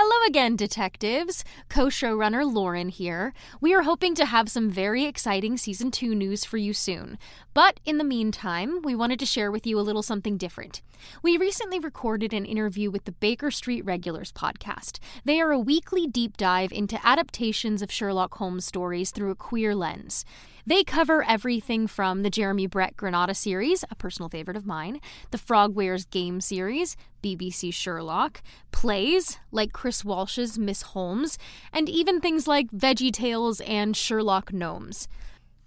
[0.00, 1.42] Hello again, detectives.
[1.68, 3.34] Co showrunner Lauren here.
[3.60, 7.18] We are hoping to have some very exciting season 2 news for you soon.
[7.52, 10.82] But in the meantime, we wanted to share with you a little something different.
[11.20, 15.00] We recently recorded an interview with the Baker Street Regulars podcast.
[15.24, 19.74] They are a weekly deep dive into adaptations of Sherlock Holmes stories through a queer
[19.74, 20.24] lens.
[20.68, 25.38] They cover everything from the Jeremy Brett Granada series, a personal favorite of mine, the
[25.38, 31.38] Frogwares Game series, BBC Sherlock, plays like Chris Walsh's Miss Holmes,
[31.72, 35.08] and even things like Veggie Tales and Sherlock Gnomes.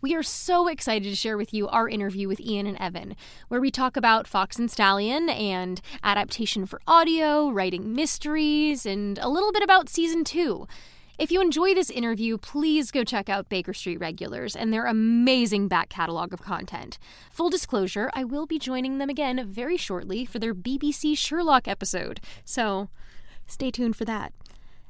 [0.01, 3.15] We are so excited to share with you our interview with Ian and Evan,
[3.47, 9.29] where we talk about Fawx and Stallion and adaptation for audio, writing mysteries, and a
[9.29, 10.67] little bit about season two.
[11.21, 15.67] If you enjoy this interview, please go check out Baker Street Regulars and their amazing
[15.67, 16.97] back catalog of content.
[17.29, 22.21] Full disclosure, I will be joining them again very shortly for their BBC Sherlock episode,
[22.43, 22.89] so
[23.45, 24.33] stay tuned for that.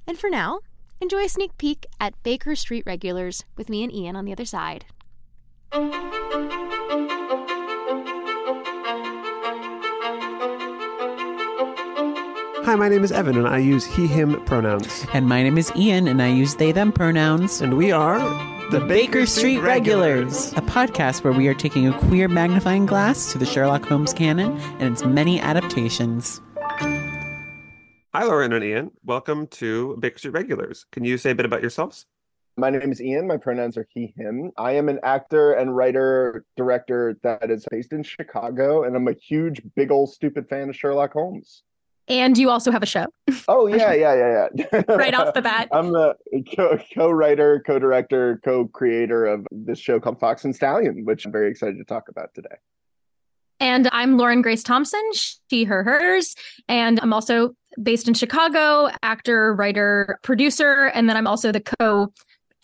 [0.07, 0.61] And for now,
[1.01, 4.45] enjoy a sneak peek at Baker Street Regulars with me and Ian on the other
[4.45, 4.85] side.
[12.63, 15.07] Hi, my name is Evan, and I use he, him pronouns.
[15.13, 17.59] And my name is Ian, and I use they, them pronouns.
[17.59, 18.19] And we are
[18.69, 23.39] the Baker Street Regulars, a podcast where we are taking a queer magnifying glass to
[23.39, 26.39] the Sherlock Holmes canon and its many adaptations.
[26.69, 28.91] Hi, Lauren and Ian.
[29.03, 30.85] Welcome to Baker Street Regulars.
[30.91, 32.05] Can you say a bit about yourselves?
[32.57, 33.25] My name is Ian.
[33.25, 34.51] My pronouns are he, him.
[34.55, 39.13] I am an actor and writer, director that is based in Chicago, and I'm a
[39.13, 41.63] huge, big old, stupid fan of Sherlock Holmes.
[42.07, 43.05] And you also have a show.
[43.47, 44.81] Oh yeah, yeah, yeah, yeah.
[44.87, 45.69] right off the bat.
[45.71, 46.15] I'm the
[46.93, 51.77] co- writer co-director, co-creator of this show called Fawx and Stallion, which I'm very excited
[51.77, 52.55] to talk about today.
[53.59, 56.35] And I'm Lauren Grace Thompson, she, her, hers.
[56.67, 60.85] And I'm also based in Chicago, actor, writer, producer.
[60.95, 62.11] And then I'm also the co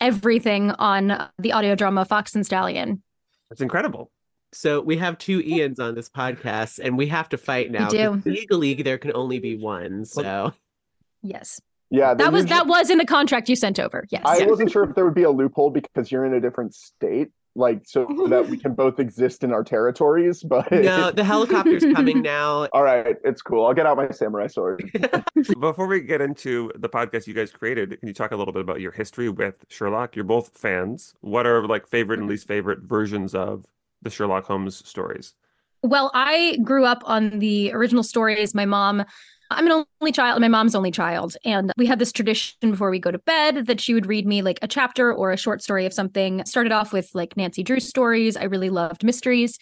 [0.00, 3.02] everything on the audio drama Fawx and Stallion.
[3.48, 4.10] That's incredible.
[4.52, 7.90] So we have two Ians on this podcast, and we have to fight now.
[7.90, 8.22] We do.
[8.24, 10.04] Legally, there can only be one.
[10.04, 10.52] So
[11.22, 11.60] yes.
[11.90, 14.04] Yeah, that was that was in the contract you sent over.
[14.10, 14.22] Yes.
[14.26, 17.30] I wasn't sure if there would be a loophole because you're in a different state,
[17.54, 20.42] like so that we can both exist in our territories.
[20.42, 22.66] But no, the helicopter's coming now.
[22.74, 23.64] All right, it's cool.
[23.64, 24.90] I'll get out my samurai sword.
[25.58, 28.60] Before we get into the podcast you guys created, can you talk a little bit
[28.60, 30.14] about your history with Sherlock?
[30.14, 31.14] You're both fans.
[31.20, 33.64] What are like favorite and least favorite versions of
[34.02, 35.34] the Sherlock Holmes stories?
[35.82, 38.54] Well, I grew up on the original stories.
[38.54, 39.04] My mom,
[39.50, 41.36] I'm an only child, my mom's only child.
[41.44, 44.42] And we had this tradition before we go to bed that she would read me
[44.42, 46.44] like a chapter or a short story of something.
[46.44, 48.36] Started off with like Nancy Drew stories.
[48.36, 49.58] I really loved mysteries.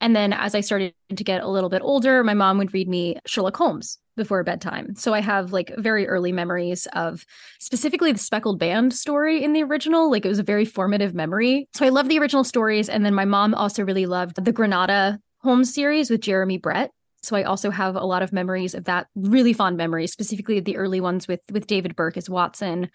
[0.00, 2.88] And then as I started to get a little bit older, my mom would read
[2.88, 4.94] me Sherlock Holmes before bedtime.
[4.96, 7.24] So I have like very early memories of
[7.58, 10.10] specifically the Speckled Band story in the original.
[10.10, 11.68] Like it was a very formative memory.
[11.74, 12.88] So I love the original stories.
[12.88, 16.90] And then my mom also really loved the Granada Holmes series with Jeremy Brett.
[17.22, 20.76] So I also have a lot of memories of that, really fond memories, specifically the
[20.76, 22.90] early ones with with David Burke as Watson.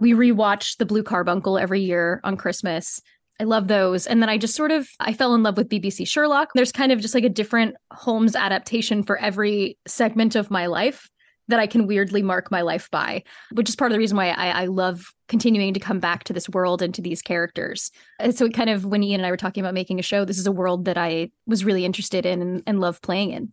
[0.00, 3.00] We rewatch The Blue Carbuncle every year on Christmas.
[3.40, 4.06] I love those.
[4.06, 6.50] And then I just sort of I fell in love with BBC Sherlock.
[6.54, 11.08] There's kind of just like a different Holmes adaptation for every segment of my life
[11.48, 14.28] that I can weirdly mark my life by, which is part of the reason why
[14.28, 17.90] I, I love continuing to come back to this world and to these characters.
[18.18, 20.26] And so it kind of when Ian and I were talking about making a show,
[20.26, 23.52] this is a world that I was really interested in and, and love playing in.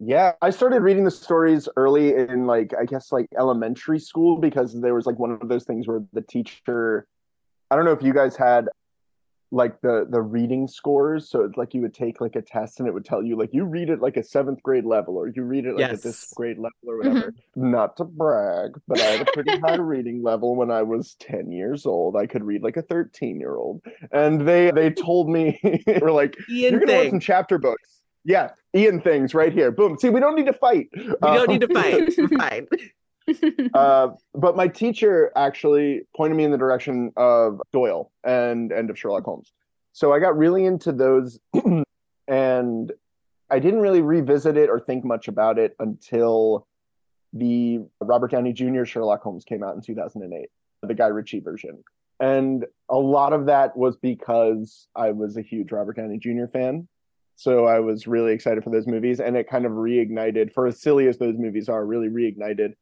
[0.00, 4.78] Yeah, I started reading the stories early in like I guess like elementary school because
[4.80, 7.06] there was like one of those things where the teacher
[7.70, 8.68] I don't know if you guys had
[9.50, 11.28] like the the reading scores.
[11.28, 13.50] So it's like you would take like a test and it would tell you like
[13.52, 16.26] you read it like a seventh grade level or you read it like at this
[16.28, 16.32] Yes.
[16.34, 17.08] grade level or mm-hmm.
[17.14, 17.34] whatever.
[17.56, 21.50] Not to brag, but I had a pretty high reading level when I was 10
[21.50, 22.16] years old.
[22.16, 23.82] I could read like a 13 year old.
[24.12, 28.02] And they they told me they were like, Ian you're gonna want some chapter books.
[28.24, 29.70] Yeah, Ian things right here.
[29.70, 29.98] Boom.
[29.98, 30.88] See, we don't need to fight.
[30.94, 32.12] We don't um, need to fight.
[32.18, 32.66] We're fine.
[33.74, 38.98] uh, but my teacher actually pointed me in the direction of Doyle and and of
[38.98, 39.52] Sherlock Holmes.
[39.92, 41.40] So I got really into those,
[42.28, 42.92] and
[43.50, 46.66] I didn't really revisit it or think much about it until
[47.32, 48.84] the Robert Downey Jr.
[48.84, 50.48] Sherlock Holmes came out in 2008,
[50.82, 51.82] the Guy Ritchie version.
[52.20, 56.46] And a lot of that was because I was a huge Robert Downey Jr.
[56.52, 56.88] fan.
[57.36, 60.80] So I was really excited for those movies, and it kind of reignited, for as
[60.80, 62.74] silly as those movies are, really reignited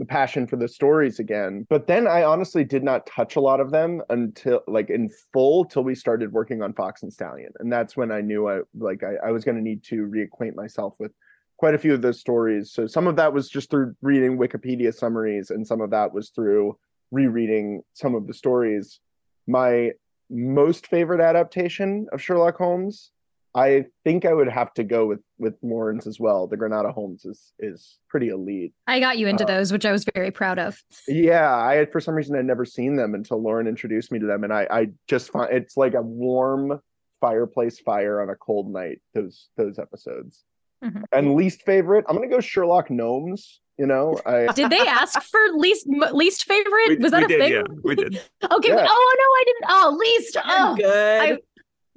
[0.00, 1.66] the passion for the stories again.
[1.68, 5.66] But then I honestly did not touch a lot of them until like in full
[5.66, 7.52] till we started working on Fawx and Stallion.
[7.60, 10.94] And that's when I knew I like I, I was gonna need to reacquaint myself
[10.98, 11.12] with
[11.58, 12.72] quite a few of those stories.
[12.72, 16.30] So some of that was just through reading Wikipedia summaries, and some of that was
[16.30, 16.78] through
[17.10, 19.00] rereading some of the stories.
[19.46, 19.90] My
[20.30, 23.10] most favorite adaptation of Sherlock Holmes
[23.54, 26.46] I think I would have to go with with Lauren's as well.
[26.46, 28.72] The Granada Holmes is is pretty elite.
[28.86, 30.80] I got you into Uh, those, which I was very proud of.
[31.08, 34.26] Yeah, I had for some reason I'd never seen them until Lauren introduced me to
[34.26, 36.80] them, and I I just find it's like a warm
[37.20, 39.00] fireplace fire on a cold night.
[39.14, 40.44] Those those episodes.
[40.84, 41.02] Mhm.
[41.12, 43.60] And least favorite, I'm gonna go Sherlock Gnomes.
[43.78, 46.88] You know, I Did they ask for least least favorite?
[46.88, 47.52] We, was that we a did, thing?
[47.52, 48.14] yeah, we did.
[48.52, 48.68] Okay.
[48.68, 48.86] Yeah.
[48.88, 49.64] Oh no, I didn't.
[49.68, 50.36] Oh, least.
[50.44, 51.20] Oh, Good.
[51.22, 51.38] I-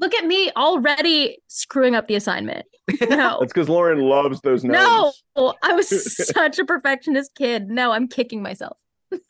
[0.03, 2.65] look at me already screwing up the assignment.
[3.01, 3.07] No.
[3.39, 5.23] that's because Lauren loves those gnomes.
[5.37, 7.69] No, I was such a perfectionist kid.
[7.69, 8.77] No, I'm kicking myself.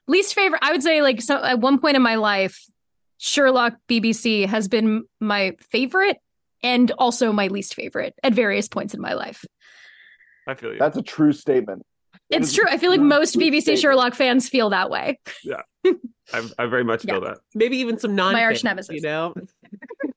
[0.07, 2.65] Least favorite, I would say, like, so at one point in my life,
[3.19, 6.17] Sherlock BBC has been my favorite
[6.63, 9.45] and also my least favorite at various points in my life.
[10.47, 10.79] I feel you.
[10.79, 11.85] That's a true statement.
[12.29, 12.65] It's true.
[12.67, 13.81] I feel like most BBC statement.
[13.81, 15.19] Sherlock fans feel that way.
[15.43, 15.61] Yeah.
[15.85, 17.37] I, I very much feel that.
[17.53, 18.95] Maybe even some non arch nemesis.
[18.95, 19.33] You know,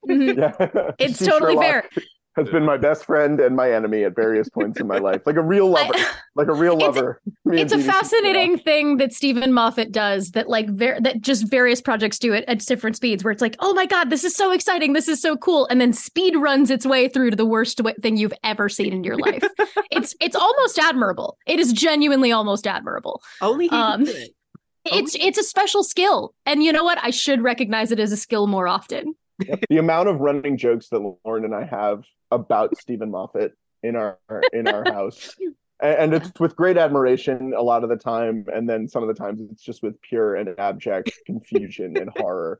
[0.07, 0.37] Mhm.
[0.37, 1.89] Yeah, It's totally Sherlock fair.
[2.35, 5.37] Has been my best friend and my enemy at various points in my life, like
[5.37, 7.19] a real lover, I- like a real lover.
[7.45, 7.95] Me and it's a BBC Sherlock.
[7.95, 12.45] fascinating thing that Steven Moffat does that like ver- that just various projects do it
[12.47, 15.19] at different speeds where it's like oh my god this is so exciting this is
[15.19, 18.33] so cool and then speed runs its way through to the worst w- thing you've
[18.43, 19.43] ever seen in your life
[19.89, 24.29] it's it's almost admirable it is genuinely almost admirable only he Um, it.
[24.85, 28.17] it's it's a special skill and you know what I should recognize it as a
[28.17, 29.15] skill more often
[29.69, 33.53] the amount of running jokes that Lauren and I have about Steven Moffat
[33.83, 34.17] in our
[34.53, 35.35] in our house.
[35.81, 39.07] A- And it's with great admiration a lot of the time, and then some of
[39.09, 42.59] the times it's just with pure and abject confusion and horror.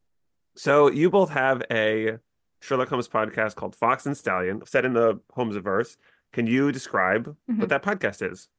[0.55, 2.17] So you both have a
[2.61, 5.97] Sherlock Holmes podcast called Fawx and Stallion, set in the Holmesiverse.
[6.33, 7.59] Can you describe Mhm.
[7.59, 8.49] what that podcast is?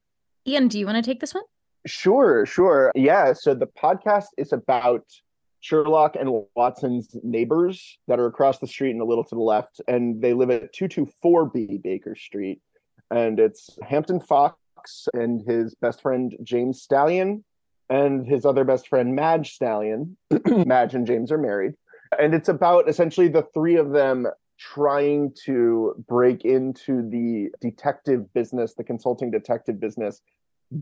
[0.47, 1.43] Ian do you want to take this one
[1.85, 2.91] Sure, sure.
[2.95, 5.05] Yeah, so the podcast is about
[5.61, 9.81] Sherlock and Watson's neighbors that are across the street and a little to the left,
[9.87, 12.61] and they live at 224B Baker Street.
[13.11, 14.53] And it's Hampton Fawx
[15.13, 17.43] and his best friend James Stallion
[17.89, 20.15] and his other best friend Madge Stallion.
[20.45, 21.73] Madge and James are married.
[22.17, 24.27] And it's about essentially the three of them
[24.57, 30.21] trying to break into the detective business, the consulting detective business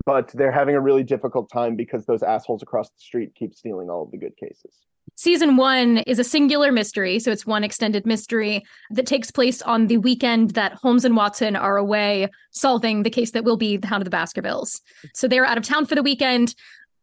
[0.05, 3.89] but they're having a really difficult time because those assholes across the street keep stealing
[3.89, 4.73] all of the good cases.
[5.15, 7.19] Season one is a singular mystery.
[7.19, 11.55] So it's one extended mystery that takes place on the weekend that Holmes and Watson
[11.55, 14.81] are away solving the case that will be the Hound of the Baskervilles.
[15.13, 16.53] So they're out of town for the weekend.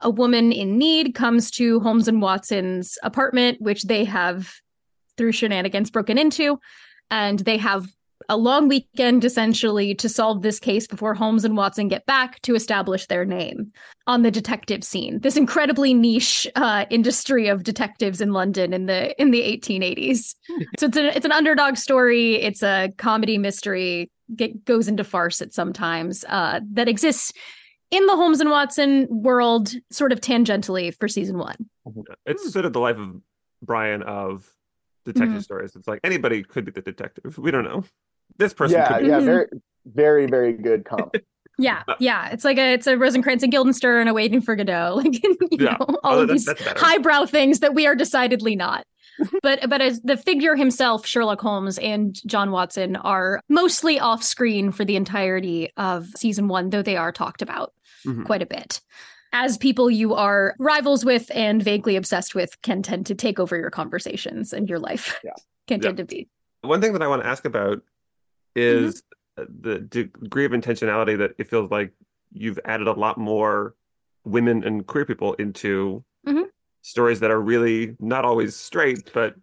[0.01, 4.53] A woman in need comes to Holmes and Watson's apartment, which they have,
[5.17, 6.61] through shenanigans, broken into.
[7.11, 7.89] And they have
[8.29, 12.55] a long weekend essentially to solve this case before Holmes and Watson get back to
[12.55, 13.73] establish their name
[14.07, 15.21] on the detective scene.
[15.21, 20.35] This incredibly niche uh, industry of detectives in London in the in the 1880s.
[20.79, 22.37] so it's a, it's an underdog story.
[22.37, 24.11] It's a comedy mystery.
[24.35, 27.33] Get, goes into farce at sometimes uh, that exists
[27.91, 31.57] in the Holmes and Watson world, sort of tangentially for season one.
[32.25, 33.21] It's sort of the life of
[33.63, 34.51] Brian of
[35.05, 35.43] detective Mhm.
[35.43, 35.77] stories.
[35.77, 37.37] It's like anybody could be the detective.
[37.37, 37.85] We don't know.
[38.39, 39.09] This person yeah, could be.
[39.09, 39.25] yeah, Mhm.
[39.25, 39.47] very,
[39.87, 41.15] very, very good comp.
[41.57, 42.31] Yeah, yeah.
[42.31, 45.37] It's like a it's a Rosencrantz and Guildenstern, and a Waiting for Godot, like you
[45.53, 45.77] Yeah.
[45.79, 48.85] know, all Oh, of these highbrow things that we are decidedly not.
[49.43, 54.73] but but as the figure himself, Sherlock Holmes and John Watson are mostly off screen
[54.73, 57.73] for the entirety of season one, though they are talked about
[58.05, 58.27] Mhm.
[58.27, 58.81] quite a bit.
[59.33, 63.57] As people you are rivals with and vaguely obsessed with can tend to take over
[63.57, 65.21] your conversations and your life.
[65.69, 66.05] content Yeah.
[66.05, 66.29] to be.
[66.63, 67.81] One thing that I want to ask about
[68.55, 69.03] is
[69.37, 71.93] the degree of intentionality that it feels like
[72.33, 73.75] you've added a lot more
[74.25, 76.45] women and queer people into Mhm.
[76.83, 79.35] stories that are really not always straight, but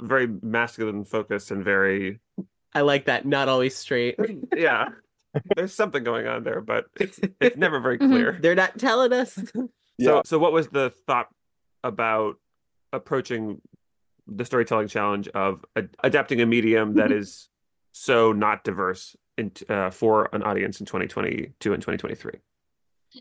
[0.00, 2.20] very masculine focused and very,
[2.74, 3.24] I like that.
[3.26, 4.16] Not always straight.
[4.56, 4.88] yeah.
[5.56, 8.08] There's something going on there, but it's, it's never very Mhm.
[8.08, 8.38] clear.
[8.40, 9.34] They're not telling us.
[9.34, 10.22] So, Yeah.
[10.24, 11.28] so what was the thought
[11.82, 12.36] about
[12.92, 13.60] approaching
[14.26, 17.48] the storytelling challenge of ad- adapting a medium that is
[17.96, 22.32] so not diverse in, uh, for an audience in 2022 and 2023?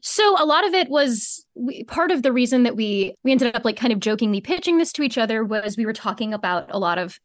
[0.01, 3.55] So a lot of it was we, part of the reason that we we ended
[3.55, 6.65] up like kind of jokingly pitching this to each other was we were talking about
[6.69, 7.19] a lot of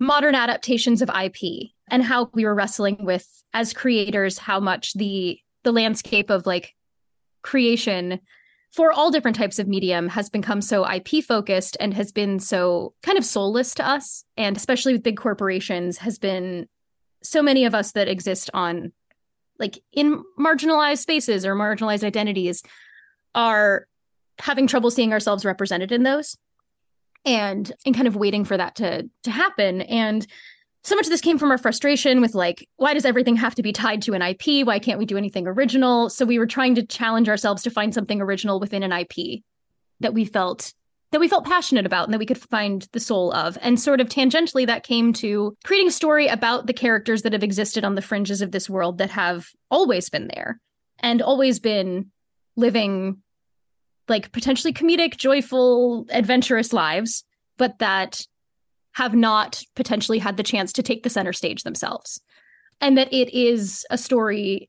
[0.00, 5.38] modern adaptations of IP and how we were wrestling with as creators how much the
[5.62, 6.74] the landscape of like
[7.42, 8.20] creation
[8.76, 12.92] for all different types of medium has become so IP focused and has been so
[13.02, 14.22] kind of soulless to us.
[14.36, 16.68] And especially with big corporations has been
[17.22, 18.92] so many of us that exist on
[19.58, 22.62] like in marginalized spaces or marginalized identities
[23.34, 23.86] are
[24.38, 26.36] having trouble seeing ourselves represented in those
[27.24, 29.80] and and kind of waiting for that to to happen.
[29.80, 30.26] And
[30.86, 33.62] so much of this came from our frustration with like why does everything have to
[33.62, 36.08] be tied to an IP why can't we do anything original?
[36.08, 39.42] So we were trying to challenge ourselves to find something original within an IP
[40.00, 40.72] that we felt
[41.12, 43.56] that we felt passionate about and that we could find the soul of.
[43.62, 47.44] And sort of tangentially that came to creating a story about the characters that have
[47.44, 50.60] existed on the fringes of this world that have always been there
[50.98, 52.10] and always been
[52.56, 53.22] living
[54.08, 57.24] like potentially comedic joyful adventurous lives
[57.56, 58.24] but that
[58.96, 62.20] have not potentially had the chance to take the center stage themselves.
[62.80, 64.68] And that it is a story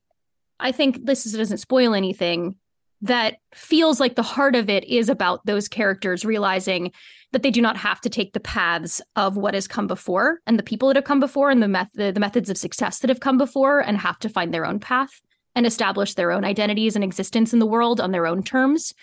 [0.60, 2.56] i think this is, doesn't spoil anything
[3.00, 6.90] that feels like the heart of it is about those characters realizing
[7.30, 10.58] that they do not have to take the paths of what has come before and
[10.58, 13.20] the people that have come before and the, the, the methods of success that have
[13.20, 15.20] come before and have to find their own path
[15.54, 18.94] and establish their own identities and existence in the world on their own terms.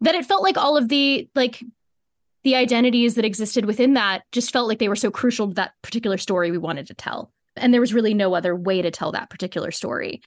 [0.00, 1.64] That it felt like all of the like
[2.44, 5.72] the identities that existed within that just felt like they were so crucial to that
[5.82, 9.12] particular story we wanted to tell and there was really no other way to tell
[9.12, 10.22] that particular story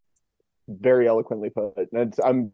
[0.79, 1.91] very eloquently put.
[1.91, 2.51] And I'm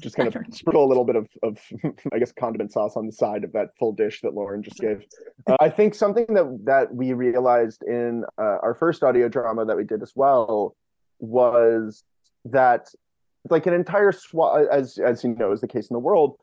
[0.00, 1.58] just going to sprinkle a little bit of, of,
[2.12, 5.04] I guess, condiment sauce on the side of that full dish that Lauren just gave.
[5.46, 9.76] Uh, I think something that that we realized in uh, our first audio drama that
[9.76, 10.76] we did as well
[11.18, 12.04] was
[12.44, 12.88] that,
[13.48, 16.38] like, an entire swath, as as you know, is the case in the world,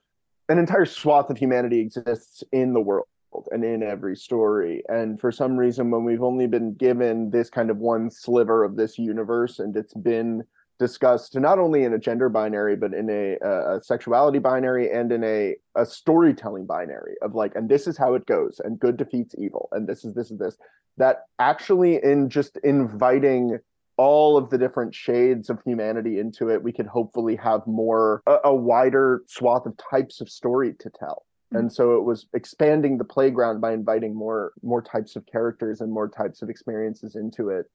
[0.49, 3.07] an entire swath of humanity exists in the world
[3.51, 4.83] and in every story.
[4.89, 8.75] And for some reason, when we've only been given this kind of one sliver of
[8.75, 10.43] this universe, and it's been
[10.79, 15.23] discussed not only in a gender binary but in a, a, sexuality binary and in
[15.23, 19.35] a, a storytelling binary of like and this is how it goes and good defeats
[19.37, 20.57] evil and this is this is this
[20.97, 23.59] that actually in just inviting
[23.97, 28.37] all of the different shades of humanity into it we could hopefully have more a,
[28.45, 31.25] a wider swath of types of story to tell.
[31.51, 31.57] Hmm.
[31.57, 35.91] And so it was expanding the playground by inviting more more types of characters and
[35.91, 37.65] more types of experiences into it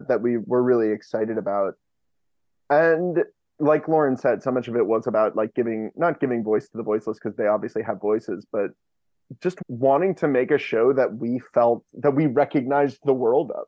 [0.00, 1.74] that we were really excited about.
[2.68, 3.24] And
[3.58, 6.76] like lauren said so much of it was about like giving not giving voice to
[6.76, 8.70] the voiceless because they obviously have voices but
[9.42, 13.64] just wanting to make a show that we felt that we recognized the world of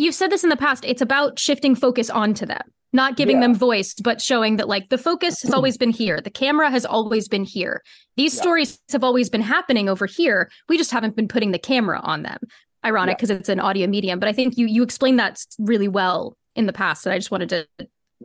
[0.00, 3.42] you've said this in the past it's about shifting focus onto them not giving Yeah.
[3.42, 6.84] them voice but showing that like the focus has always been here the camera has
[6.84, 7.82] always been here
[8.16, 8.40] these Yeah.
[8.42, 12.22] stories have always been happening over here we just haven't been putting the camera on
[12.22, 12.38] them
[12.84, 13.16] ironic Yeah.
[13.16, 16.66] because it's an audio medium but i think you you explained that really well in
[16.66, 17.66] the past and i just wanted to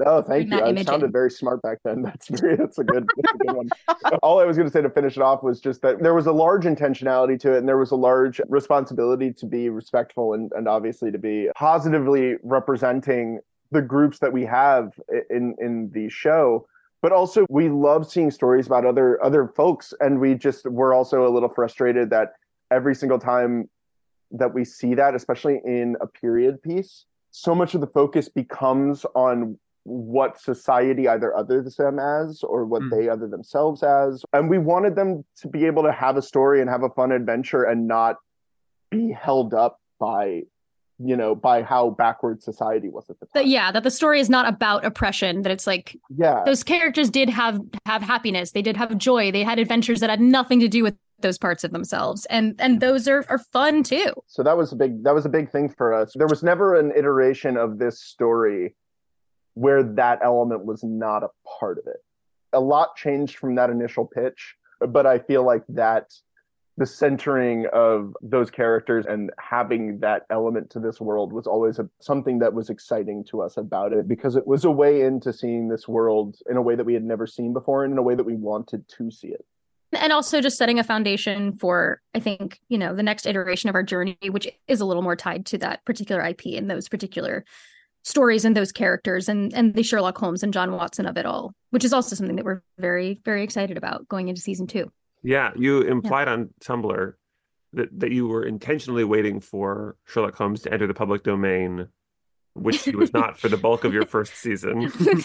[0.05, 0.59] Oh, thank you.
[0.59, 2.01] I image sounded very smart back then.
[2.01, 3.69] That's very that's a good that's a good one.
[4.21, 6.25] All I was going to say to finish it off was just that there was
[6.25, 10.51] a large intentionality to it, and there was a large responsibility to be respectful and
[10.55, 13.39] and obviously to be positively representing
[13.71, 14.99] the groups that we have
[15.29, 16.67] in in the show.
[17.01, 21.27] But also, we love seeing stories about other other folks, and we just we're also
[21.27, 22.33] a little frustrated that
[22.71, 23.69] every single time
[24.31, 29.05] that we see that, especially in a period piece, so much of the focus becomes
[29.13, 32.89] on what society either others them as or what Mm.
[32.89, 34.25] they other themselves as.
[34.33, 37.11] And we wanted them to be able to have a story and have a fun
[37.11, 38.17] adventure and not
[38.89, 40.41] be held up by,
[40.97, 43.31] you know, by how backward society was at the time.
[43.43, 46.41] that yeah that the story is not about oppression that it's like yeah.
[46.45, 50.21] those characters did have have happiness they did have joy they had adventures that had
[50.21, 54.11] nothing to do with those parts of themselves and and those are are fun too
[54.27, 56.11] So that was a big that was a big thing for us.
[56.15, 58.75] There was never an iteration of this story
[59.55, 62.03] where that element was not a part of it.
[62.53, 66.13] A lot changed from that initial pitch, but I feel like that
[66.77, 71.89] the centering of those characters and having that element to this world was always a,
[72.01, 75.69] something that was exciting to us about it because it was a way into seeing
[75.69, 78.13] this world in a way that we had never seen before and in a way
[78.13, 79.45] that we wanted to see it
[79.93, 83.75] and also just setting a foundation for i think you know the next iteration of
[83.75, 87.45] our journey which is a little more tied to that particular ip and those particular
[88.05, 91.53] stories and those characters and and the sherlock holmes and john watson of it all
[91.71, 94.89] which is also something that we're very very excited about going into season two
[95.25, 96.33] yeah, you implied yeah.
[96.33, 97.13] on Tumblr
[97.73, 101.87] that, that you were intentionally waiting for Sherlock Holmes to enter the public domain,
[102.53, 104.91] which he was not for the bulk of your first season.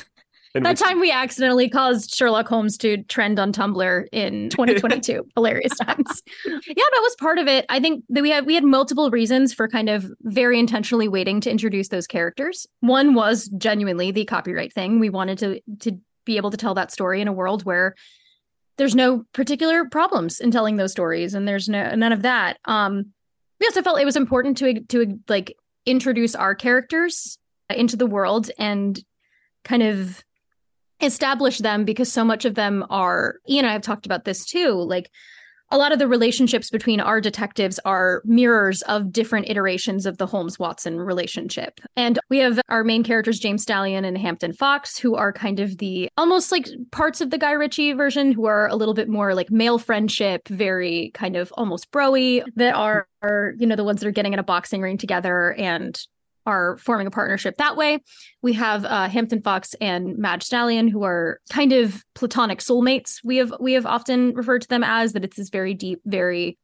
[0.54, 0.80] that which...
[0.80, 5.26] time we accidentally caused Sherlock Holmes to trend on Tumblr in 2022.
[5.34, 6.22] Hilarious times.
[6.44, 7.66] Yeah, that was part of it.
[7.68, 11.40] I think that we had we had multiple reasons for kind of very intentionally waiting
[11.42, 12.66] to introduce those characters.
[12.80, 14.98] One was genuinely the copyright thing.
[14.98, 17.94] We wanted to to be able to tell that story in a world where
[18.76, 23.12] there's no particular problems in telling those stories and there's no none of that um
[23.58, 25.54] we also felt it was important to to like
[25.86, 27.38] introduce our characters
[27.68, 29.02] into the world and
[29.64, 30.24] kind of
[31.00, 34.44] establish them because so much of them are Ian and I have talked about this
[34.44, 35.10] too like
[35.72, 40.26] a lot of the relationships between our detectives are mirrors of different iterations of the
[40.26, 41.80] Holmes Watson relationship.
[41.94, 45.78] And we have our main characters, James Stallion and Hampton Fawx, who are kind of
[45.78, 49.34] the almost like parts of the Guy Ritchie version, who are a little bit more
[49.34, 54.00] like male friendship, very kind of almost broy, that are, are you know, the ones
[54.00, 56.00] that are getting in a boxing ring together and
[56.50, 58.00] are forming a partnership that way.
[58.42, 63.20] We have uh, Hampton Fawx and Madge Stallion, who are kind of platonic soulmates.
[63.24, 65.24] We have we have often referred to them as that.
[65.24, 66.58] It's this very deep, very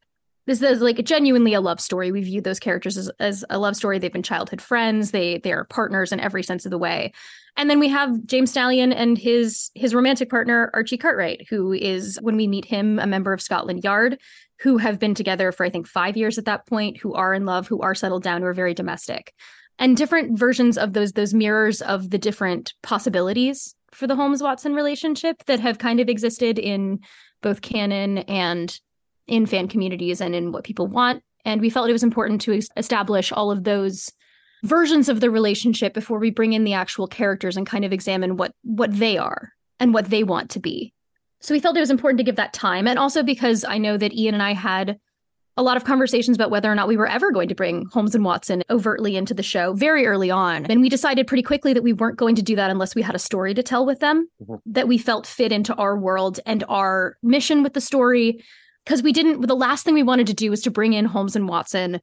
[0.46, 2.12] this is like genuinely a love story.
[2.12, 3.98] We view those characters as, as a love story.
[3.98, 5.10] They've been childhood friends.
[5.10, 7.12] They they are partners in every sense of the way.
[7.56, 12.18] And then we have James Stallion and his his romantic partner Archie Cartwright, who is
[12.22, 14.18] when we meet him a member of Scotland Yard,
[14.60, 17.44] who have been together for I think five years at that point, who are in
[17.44, 19.34] love, who are settled down, who are very domestic
[19.78, 24.74] and different versions of those those mirrors of the different possibilities for the Holmes Watson
[24.74, 27.00] relationship that have kind of existed in
[27.42, 28.78] both canon and
[29.26, 31.22] in fan communities and in what people want.
[31.44, 34.12] And we felt it was important to establish all of those
[34.64, 38.36] versions of the relationship before we bring in the actual characters and kind of examine
[38.36, 40.92] what what they are and what they want to be.
[41.40, 43.96] So we felt it was important to give that time and also because I know
[43.96, 44.98] that Ian and I had
[45.56, 48.14] a lot of conversations about whether or not we were ever going to bring Holmes
[48.14, 50.66] and Watson overtly into the show very early on.
[50.66, 53.14] And we decided pretty quickly that we weren't going to do that unless we had
[53.14, 54.56] a story to tell with them mm-hmm.
[54.66, 58.44] that we felt fit into our world and our mission with the story.
[58.84, 61.34] Because we didn't, the last thing we wanted to do was to bring in Holmes
[61.34, 62.00] and Watson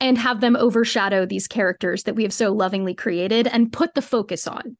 [0.00, 4.02] and have them overshadow these characters that we have so lovingly created and put the
[4.02, 4.76] focus on.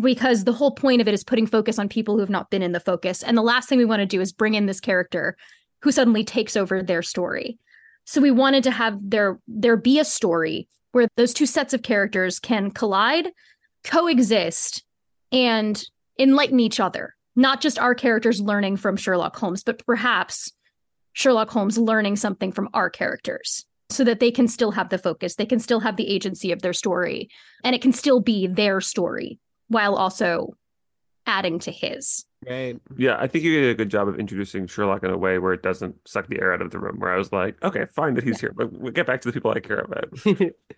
[0.00, 2.62] Because the whole point of it is putting focus on people who have not been
[2.62, 3.22] in the focus.
[3.22, 5.36] And the last thing we want to do is bring in this character
[5.84, 7.58] who suddenly takes over their story.
[8.06, 11.82] So we wanted to have there there be a story where those two sets of
[11.82, 13.28] characters can collide,
[13.84, 14.82] coexist,
[15.30, 15.82] and
[16.18, 17.14] enlighten each other.
[17.36, 20.52] Not just our characters learning from Sherlock Holmes, but perhaps
[21.12, 25.34] Sherlock Holmes learning something from our characters so that they can still have the focus,
[25.34, 27.28] they can still have the agency of their story,
[27.62, 30.56] and it can still be their story while also
[31.26, 32.24] adding to his.
[32.48, 32.80] Right.
[32.96, 35.52] Yeah, I think you did a good job of introducing Sherlock in a way where
[35.52, 36.98] it doesn't suck the air out of the room.
[36.98, 39.32] Where I was like, okay, fine that he's here, but we'll get back to the
[39.32, 40.08] people I care about.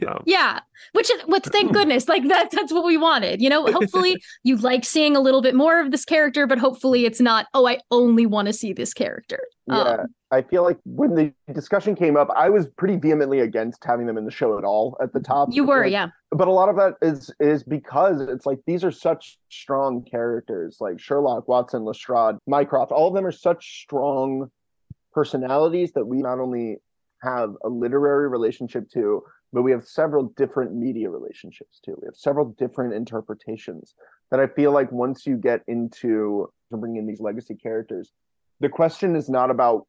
[0.06, 0.60] um, yeah,
[0.92, 1.44] which is which.
[1.44, 2.50] Thank goodness, like that.
[2.50, 3.40] That's what we wanted.
[3.40, 7.04] You know, hopefully you like seeing a little bit more of this character, but hopefully
[7.06, 7.46] it's not.
[7.54, 9.40] Oh, I only want to see this character.
[9.68, 13.84] Yeah, um, I feel like when the discussion came up, I was pretty vehemently against
[13.84, 15.48] having them in the show at all at the top.
[15.52, 16.08] You were, like, yeah.
[16.30, 20.78] But a lot of that is is because it's like these are such strong characters,
[20.80, 22.92] like Sherlock, Watson, Lestrade, Mycroft.
[22.92, 24.50] All of them are such strong
[25.12, 26.78] personalities that we not only
[27.22, 31.96] have a literary relationship to, but we have several different media relationships too.
[32.00, 33.94] We have several different interpretations
[34.30, 38.12] that I feel like once you get into to bring in these legacy characters,
[38.60, 39.86] the question is not about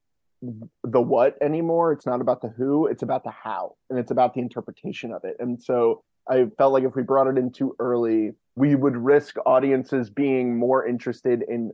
[0.83, 1.91] the what anymore.
[1.91, 5.23] It's not about the who, it's about the how, and it's about the interpretation of
[5.23, 5.37] it.
[5.39, 9.37] And so I felt like if we brought it in too early, we would risk
[9.45, 11.71] audiences being more interested in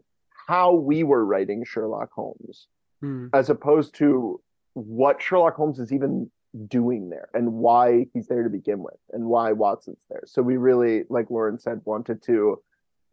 [0.48, 2.68] how we were writing Sherlock Holmes
[3.02, 3.28] hmm.
[3.34, 4.42] as opposed to
[4.74, 6.30] what Sherlock Holmes is even
[6.68, 10.24] doing there and why he's there to begin with and why Watson's there.
[10.26, 12.62] So we really, like Lauren said, wanted to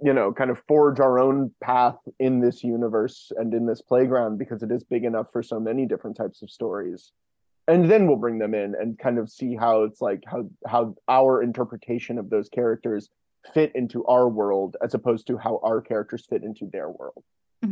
[0.03, 4.39] you know kind of forge our own path in this universe and in this playground
[4.39, 7.13] because it is big enough for so many different types of stories
[7.69, 10.95] and then we'll bring them in and kind of see how it's like how how
[11.09, 13.11] our interpretation of those characters
[13.55, 17.23] fit into our world as opposed to how our characters fit into their world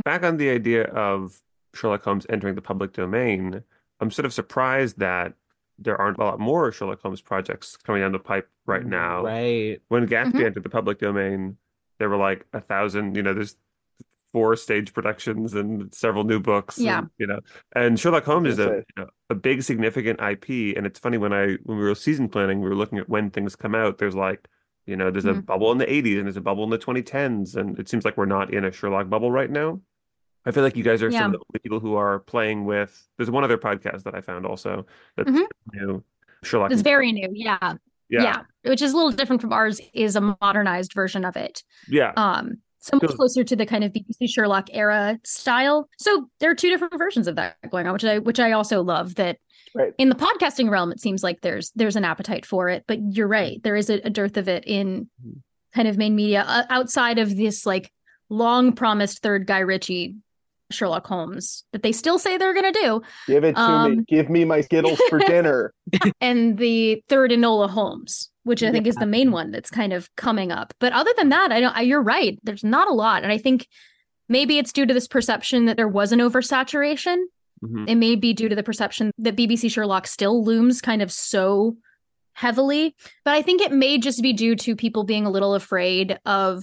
[0.04, 1.42] back on the idea of
[1.74, 3.62] Sherlock Holmes entering the public domain,
[4.00, 5.34] I'm sort of surprised that
[5.78, 9.22] there aren't a lot more Sherlock Holmes projects coming down the pipe right now.
[9.24, 9.78] Right.
[9.88, 10.44] When Gatsby Mhm.
[10.46, 11.56] entered the public domain,
[11.98, 13.56] there were like a thousand, you know, there's
[14.32, 16.78] four stage productions and several new books.
[16.78, 16.98] Yeah.
[16.98, 17.40] and, you know,
[17.74, 20.76] and Sherlock Holmes is a, you know, a big significant IP.
[20.76, 23.30] And it's funny when I when we were season planning, we were looking at when
[23.30, 23.98] things come out.
[23.98, 24.46] There's like,
[24.86, 25.46] you know, there's a Mhm.
[25.46, 28.16] bubble in the 80s and there's a bubble in the 2010s, and it seems like
[28.16, 29.80] we're not in a Sherlock bubble right now.
[30.46, 31.20] I feel like you guys are Yeah.
[31.20, 33.06] some of the only people who are playing with.
[33.16, 35.46] There's one other podcast that I found also that's Mhm.
[35.74, 36.04] new,
[36.42, 36.70] Sherlock.
[36.70, 37.28] It's very new.
[37.32, 37.74] Yeah.
[38.10, 38.40] Yeah, yeah.
[38.70, 41.62] Which is a little different from ours, is a modernized version of it.
[41.88, 42.12] yeah.
[42.16, 45.88] Um, so much closer to the kind of BBC Sherlock era style.
[45.98, 48.82] So there are two different versions of that going on, which I which I also
[48.82, 49.16] love.
[49.16, 49.38] That
[49.74, 49.92] Right.
[49.98, 53.28] in the podcasting realm, it seems like there's there's an appetite for it, but you're
[53.28, 55.38] right, there is a, a dearth of it in Mm-hmm.
[55.74, 57.92] kind of main media uh, outside of this like
[58.30, 60.14] long promised third Guy Ritchie
[60.70, 63.66] Sherlock Holmes that they still say they're going to do, Give it to me.
[63.66, 65.72] Um, Give me my Skittles for dinner.
[66.20, 70.14] and the third Enola Holmes, which I think is the main one that's kind of
[70.16, 70.74] coming up.
[70.80, 71.76] But other than that, I don't.
[71.76, 72.38] I, you're right.
[72.42, 73.66] There's not a lot, and I think
[74.28, 77.16] maybe it's due to this perception that there was an oversaturation.
[77.64, 77.88] Mhm.
[77.88, 81.76] It may be due to the perception that BBC Sherlock still looms kind of so
[82.34, 86.18] heavily, but I think it may just be due to people being a little afraid
[86.24, 86.62] of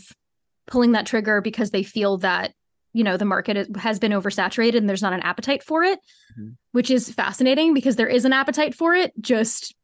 [0.68, 2.54] pulling that trigger because they feel that
[2.96, 6.00] you know the market has been oversaturated and there's not an appetite for it
[6.40, 6.56] Mhm.
[6.72, 9.76] which is fascinating because there is an appetite for it just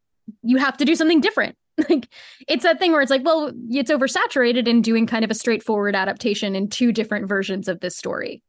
[0.42, 1.56] you have to do something different
[1.90, 2.08] like
[2.48, 5.96] it's that thing where it's like well it's oversaturated and doing kind of a straightforward
[5.96, 8.42] adaptation in two different versions of this story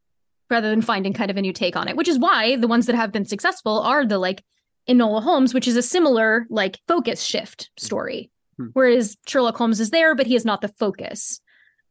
[0.49, 2.85] rather than finding kind of a new take on it which is why the ones
[2.85, 4.43] that have been successful are the like
[4.89, 8.67] Enola Holmes which is a similar like focus shift story Hmm.
[8.73, 11.41] whereas Sherlock Holmes is there but he is not the focus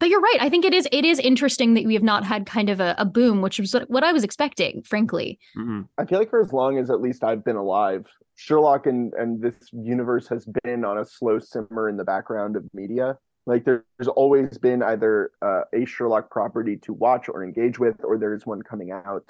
[0.03, 2.45] but you're right i think it is it is interesting that we have not had
[2.45, 5.88] kind of a, a boom which was what, what i was expecting frankly Mhm.
[5.99, 9.41] I feel like for as long as at least I've been alive, Sherlock and and
[9.41, 13.19] this universe has been on a slow simmer in the background of media.
[13.47, 18.19] Like there's always been either uh, a Sherlock property to watch or engage with, or
[18.19, 19.29] there's one coming out.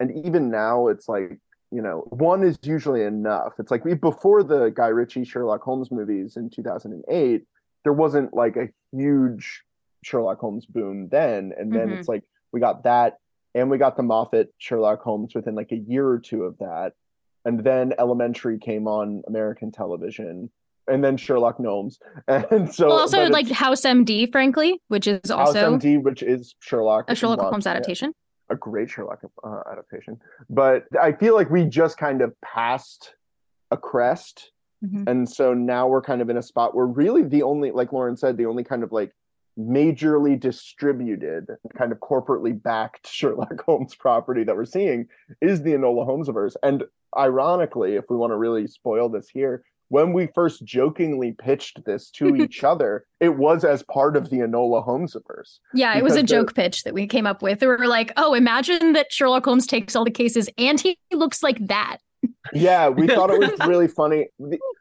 [0.00, 1.38] And even now, it's like
[1.70, 3.52] you know, one is usually enough.
[3.58, 7.42] It's like we before the Guy Ritchie Sherlock Holmes movies in 2008,
[7.84, 9.62] there wasn't like a huge
[10.02, 11.98] Sherlock Holmes boom then, and then Mhm.
[11.98, 13.18] it's like we got that
[13.54, 16.92] and we got the Moffat Sherlock Holmes within like a year or two of that.
[17.44, 20.50] And then Elementary came on American television,
[20.86, 21.98] and then Sherlock Gnomes.
[22.28, 26.54] And so, well, also like house md frankly which is House also MD, which is
[26.60, 28.12] Sherlock, a sherlock holmes yeah, adaptation
[28.50, 30.18] a great Sherlock uh, adaptation.
[30.48, 33.14] But I feel like we just kind of passed
[33.70, 35.06] a crest, Mhm.
[35.06, 38.16] and so now we're kind of in a spot where really the only, like Lauren
[38.16, 39.12] said, the only kind of like
[39.58, 45.06] majorly distributed, kind of corporately backed Sherlock Holmes property that we're seeing
[45.40, 46.54] is the Enola Holmesverse.
[46.62, 46.84] And
[47.16, 52.10] ironically, if we want to really spoil this here, when we first jokingly pitched this
[52.10, 55.58] to each other, it was as part of the Enola Holmesverse.
[55.74, 58.12] yeah it was a the- joke pitch that we came up with we were like
[58.16, 61.98] oh imagine that sherlock holmes takes all the cases and he looks like that
[62.52, 64.28] Yeah, we thought it was really funny.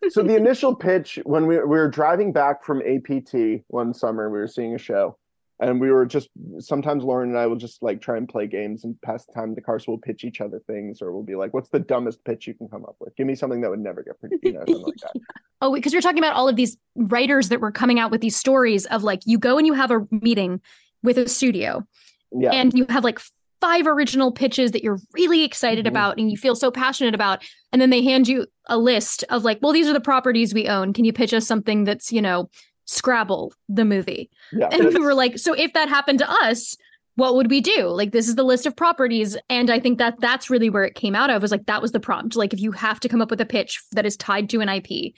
[0.09, 4.39] So the initial pitch when we, we were driving back from APT one summer, we
[4.39, 5.17] were seeing a show,
[5.59, 8.83] and we were just sometimes Lauren and I will just like try and play games
[8.83, 9.79] and pass the time the car.
[9.79, 12.53] So we'll pitch each other things, or we'll be like, "What's the dumbest pitch you
[12.53, 13.15] can come up with?
[13.15, 15.13] Give me something that would never get produced." You know, like that.
[15.61, 18.35] oh because you're talking about all of these writers that were coming out with these
[18.35, 20.61] stories of like you go and you have a meeting
[21.03, 21.85] with a studio
[22.31, 23.19] Yeah, and you have like
[23.61, 25.89] five original pitches that you're really excited Mhm.
[25.89, 29.43] about and you feel so passionate about and then they hand you a list of
[29.43, 30.93] like well these are the properties we own.
[30.93, 32.49] Can you pitch us something that's you know
[32.85, 34.29] scrabble the movie?
[34.51, 34.69] Yeah.
[34.71, 36.75] and we were like so if that happened to us
[37.15, 37.87] what would we do?
[37.87, 39.35] Like this is the list of properties.
[39.49, 41.91] And i think that that's really where it came out of was like that was
[41.91, 42.35] the prompt.
[42.35, 44.69] Like if you have to come up with a pitch that is tied to an
[44.69, 45.13] ip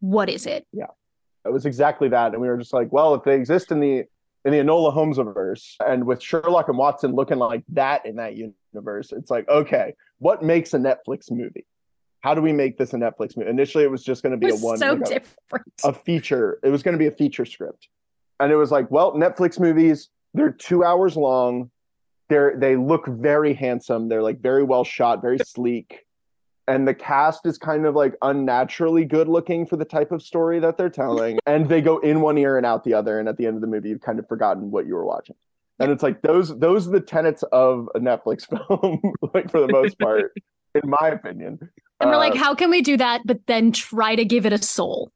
[0.00, 0.66] what is it?
[0.72, 0.86] Yeah.
[1.44, 4.04] it was exactly that, and we were just like, "Well, if they exist in the
[4.44, 9.12] in the Enola universe, and with Sherlock and Watson looking like that in that universe,
[9.12, 11.66] it's like, okay, what makes a Netflix movie?
[12.20, 13.50] How do we make this a Netflix movie?
[13.50, 16.58] Initially, it was just going to be a one so like a- different a feature.
[16.62, 17.88] It was going to be a feature script,
[18.40, 21.70] and it was like, well, Netflix movies they're two hours long.
[22.28, 24.08] They're they look very handsome.
[24.08, 26.00] They're like very well shot, very sleek,
[26.68, 30.58] and the cast is kind of like unnaturally good looking for the type of story
[30.60, 31.38] that they're telling.
[31.46, 33.60] and they go in one ear and out the other, and at the end of
[33.60, 35.36] the movie, you've kind of forgotten what you were watching.
[35.78, 39.00] And it's like those those are the tenets of a Netflix film,
[39.34, 40.32] like for the most part,
[40.74, 41.58] in my opinion.
[42.00, 44.52] and we're like Uh, how can we do that but then try to give it
[44.52, 45.10] a soul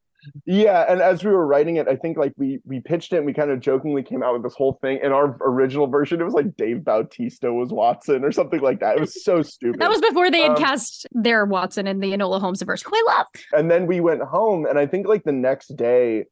[0.44, 3.26] yeah, and as we were writing it, I think like we we pitched it and
[3.26, 4.98] we kind of jokingly came out with this whole thing.
[5.02, 8.96] In our original version, it was like Dave Bautista was Watson or something like that.
[8.96, 9.80] It was so stupid.
[9.80, 12.90] That was before they had Um, cast their Watson in the Enola Holmes verse, who
[12.94, 13.26] I love.
[13.52, 16.24] and then we went home and i think like the next day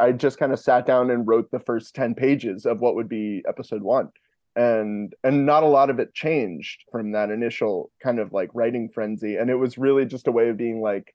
[0.00, 3.08] i just kind of sat down and wrote the first 10 pages of what would
[3.08, 4.08] be episode one
[4.56, 8.88] and and not a lot of it changed from that initial kind of like writing
[8.92, 11.14] frenzy and it was really just a way of being like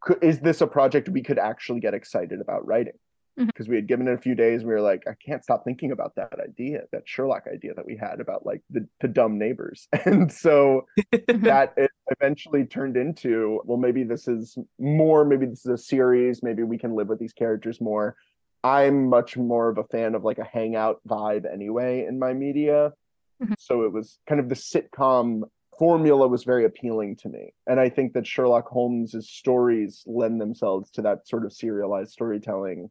[0.00, 2.94] could, is this a project we could actually get excited about writing?
[3.38, 3.46] Mhm.
[3.46, 5.92] because we had given it a few days we were like i can't stop thinking
[5.92, 9.86] about that idea that sherlock idea that we had about like the, the dumb neighbors.
[10.04, 10.86] And so
[11.28, 16.42] that it eventually turned into well maybe this is more maybe this is a series
[16.42, 18.16] maybe we can live with these characters more.
[18.64, 22.92] I'm much more of a fan of like a hangout vibe anyway in my media.
[23.40, 23.54] Mhm.
[23.56, 25.42] so it was kind of the sitcom
[25.78, 27.54] formula was very appealing to me.
[27.66, 32.90] And i think that sherlock holmes's stories lend themselves to that sort of serialized storytelling.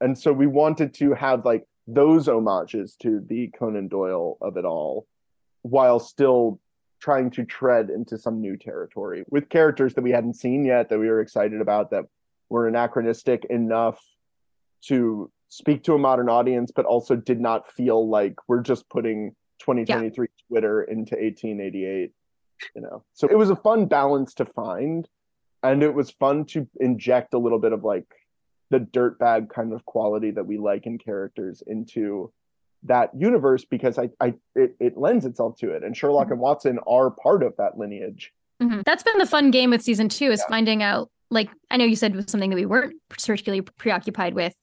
[0.00, 4.64] And so we wanted to have like those homages to the conan doyle of it
[4.64, 5.06] all
[5.62, 6.60] while still
[7.00, 10.98] trying to tread into some new territory with characters that we hadn't seen yet that
[10.98, 12.04] we were excited about that
[12.48, 14.00] were anachronistic enough
[14.82, 19.34] to speak to a modern audience but also did not feel like we're just putting
[19.60, 22.12] 2023 twitter into 1888
[22.76, 25.08] you know so it was a fun balance to find
[25.62, 28.04] and it was fun to inject a little bit of like
[28.70, 32.30] the dirtbag kind of quality that we like in characters into
[32.82, 36.78] that universe because I, I it, it lends itself to it and Sherlock and Watson
[36.86, 38.32] are part of that lineage.
[38.60, 38.82] Mhm.
[38.84, 40.48] That's been the fun game with season two is Yeah.
[40.48, 41.08] finding out.
[41.30, 44.54] Like I know you said it was something that we weren't particularly preoccupied with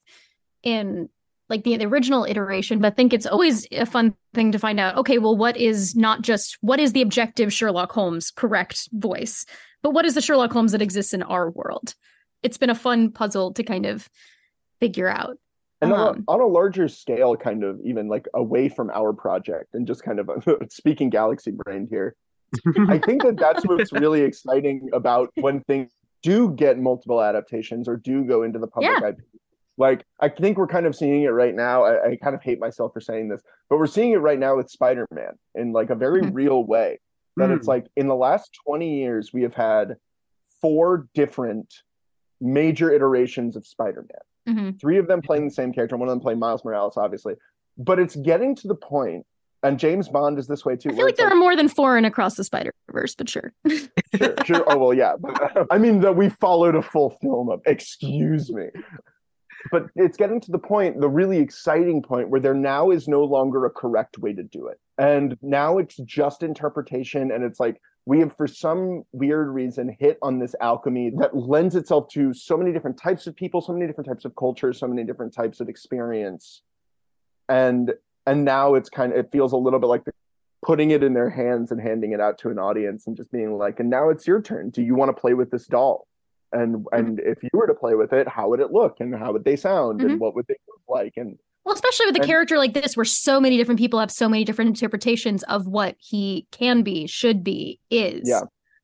[0.62, 1.08] in
[1.50, 4.78] like the, the original iteration, but I think it's always a fun thing to find
[4.80, 4.96] out.
[4.96, 9.44] Okay, well, what is not just what is the objective Sherlock Holmes correct voice,
[9.82, 11.94] but what is the Sherlock Holmes that exists in our world?
[12.42, 14.08] It's been a fun puzzle to kind of
[14.80, 15.36] figure out.
[15.82, 19.12] And on, Um, a, on a larger scale, kind of even like away from our
[19.12, 20.30] project and just kind of
[20.70, 22.14] speaking galaxy brain here,
[22.88, 25.90] I think that that's what's really exciting about when things
[26.22, 29.08] do get multiple adaptations or do go into the public Yeah.
[29.08, 29.12] eye.
[29.80, 31.84] Like I think we're kind of seeing it right now.
[31.84, 33.40] I, I kind of hate myself for saying this,
[33.70, 36.34] but we're seeing it right now with Spider-Man in like a very Mhm.
[36.34, 37.00] real way.
[37.38, 37.54] That Hmm.
[37.56, 39.96] it's like in the last 20 years, we have had
[40.60, 41.72] four different
[42.42, 44.78] major iterations of Spider-Man Mhm.
[44.80, 47.34] three of them playing the same character, one of them playing Miles Morales, obviously.
[47.78, 49.24] But it's getting to the point,
[49.62, 50.90] and James Bond is this way too.
[50.90, 53.52] I feel like there are more than four in Across the Spider Verse, but sure.
[54.14, 54.64] sure, sure.
[54.66, 55.14] Oh well, yeah.
[55.18, 57.62] But, I mean that we followed a full film of.
[57.64, 58.66] Excuse me.
[59.70, 63.24] But it's getting to the point, the really exciting point, where there now is no
[63.24, 67.80] longer a correct way to do it, and now it's just interpretation, and it's like
[68.06, 72.56] we have, for some weird reason, hit on this alchemy that lends itself to so
[72.56, 75.60] many different types of people, so many different types of cultures, so many different types
[75.60, 76.62] of experience,
[77.48, 77.92] and
[78.26, 80.02] and now it's kind of it feels a little bit like
[80.62, 83.56] putting it in their hands and handing it out to an audience and just being
[83.56, 84.70] like, and now it's your turn.
[84.70, 86.06] Do you want to play with this doll?
[86.52, 89.32] And and if you were to play with it, how would it look and how
[89.32, 90.04] would they sound Mhm.
[90.12, 91.12] and what would they look like?
[91.16, 94.10] And Well, especially with a And- character like this, where so many different people have
[94.10, 98.22] so many different interpretations of what he can be, should be, is.
[98.28, 98.42] Yeah.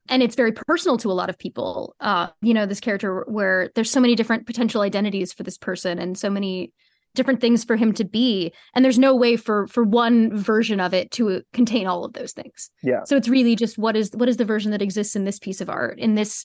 [0.09, 1.97] And it's very personal to a lot of people.
[2.01, 5.99] Uh, you know, this character where there's so many different potential identities for this person
[5.99, 6.73] and so many
[7.17, 8.53] different things for him to be.
[8.75, 12.33] And there's no way for for one version of it to contain all of those
[12.33, 12.71] things.
[12.83, 13.05] Yeah.
[13.05, 15.63] So it's really just what is what is the version that exists in this piece
[15.63, 16.45] of art, in this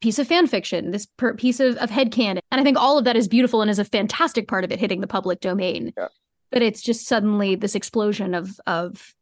[0.00, 2.40] piece of fan fiction, this per- piece of, of headcanon.
[2.50, 4.78] And I think all of that is beautiful and is a fantastic part of it
[4.78, 5.92] hitting the public domain.
[5.96, 6.08] Yeah.
[6.50, 9.14] But it's just suddenly this explosion of of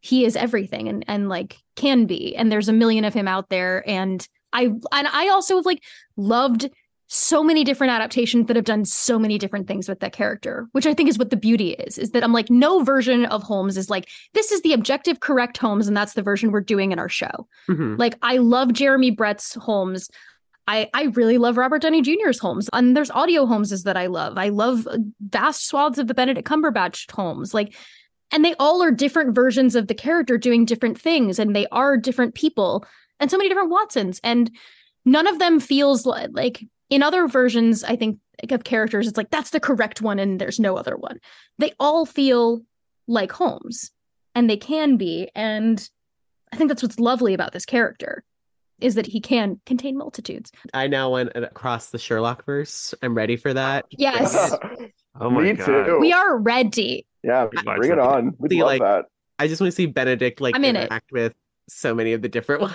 [0.00, 2.34] he is everything and and like can be.
[2.36, 3.88] And there's a million of him out there.
[3.88, 5.82] And I and I also have like
[6.16, 6.70] loved
[7.10, 10.86] so many different adaptations that have done so many different things with that character, which
[10.86, 13.78] I think is what the beauty is, is that I'm like, no version of Holmes
[13.78, 16.98] is like, this is the objective correct Holmes, and that's the version we're doing in
[16.98, 17.48] our show.
[17.68, 17.98] Mhm.
[17.98, 20.10] Like I love Jeremy Brett's Holmes.
[20.66, 22.68] I I really love Robert Downey Jr.'s Holmes.
[22.74, 24.36] And there's audio Holmeses that I love.
[24.36, 27.54] I love uh, vast swaths of the Benedict Cumberbatch Holmes.
[27.54, 27.74] Like
[28.30, 31.96] and they all are different versions of the character doing different things and they are
[31.96, 32.84] different people
[33.18, 34.50] and so many different Watsons and
[35.06, 38.18] none of them feels li- like in other versions I think
[38.50, 41.18] of characters it's like that's the correct one and there's no other one.
[41.58, 42.62] They all feel
[43.06, 43.90] like Holmes
[44.34, 45.88] and they can be and
[46.52, 48.24] I think that's what's lovely about this character
[48.80, 50.52] is that he can contain multitudes.
[50.72, 52.94] I now went across the Sherlock verse.
[53.02, 53.86] I'm ready for that.
[53.90, 54.54] Yes.
[55.20, 55.66] Oh my Me god.
[55.66, 55.98] too.
[56.00, 57.04] We are ready.
[57.24, 58.36] yeah, We'd bring it on.
[58.38, 59.06] We'd See, love like- that.
[59.40, 60.82] I just want to see Benedict like I'm in it.
[60.84, 61.34] interact with
[61.68, 62.74] so many of the different ones.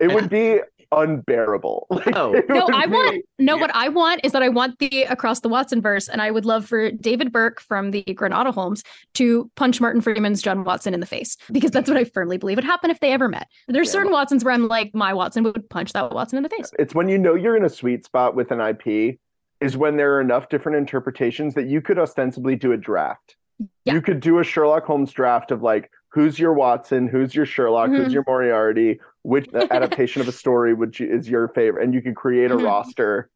[0.00, 0.58] It would be
[1.00, 1.86] unbearable.
[1.90, 2.32] Like, Oh.
[2.48, 3.56] No, would I want be- no.
[3.56, 6.44] What I want is that I want the across the Watson verse, and I would
[6.44, 8.82] love for David Burke from the Granada Holmes
[9.14, 12.56] to punch Martin Freeman's John Watson in the face because that's what I firmly believe
[12.56, 13.48] would happen if they ever met.
[13.68, 13.92] There's Yeah.
[13.92, 16.70] certain Watsons where I'm like, my Watson would punch that Watson in the face.
[16.78, 19.18] It's when you know you're in a sweet spot with an IP,
[19.60, 23.36] is when there are enough different interpretations that you could ostensibly do a draft.
[23.84, 23.94] Yeah.
[23.94, 27.90] You could do a Sherlock Holmes draft of like, who's your Watson, who's your Sherlock,
[27.90, 27.96] Mhm.
[28.04, 32.14] who's your Moriarty, which adaptation of a story which is your favorite, and you can
[32.14, 32.64] create a Mhm.
[32.64, 33.28] roster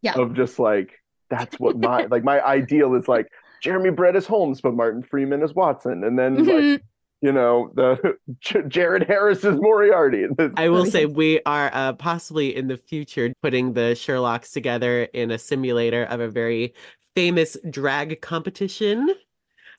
[0.00, 0.14] Yeah.
[0.14, 3.26] of just like that's what my like my ideal is like
[3.62, 6.80] Jeremy Brett is Holmes, but Martin Freeman is Watson, and then like Mhm.
[7.20, 10.26] you know the J- Jared Harris is Moriarty.
[10.56, 15.30] I will say we are uh, possibly in the future putting the Sherlocks together in
[15.30, 16.72] a simulator of a very
[17.14, 19.08] famous drag competition.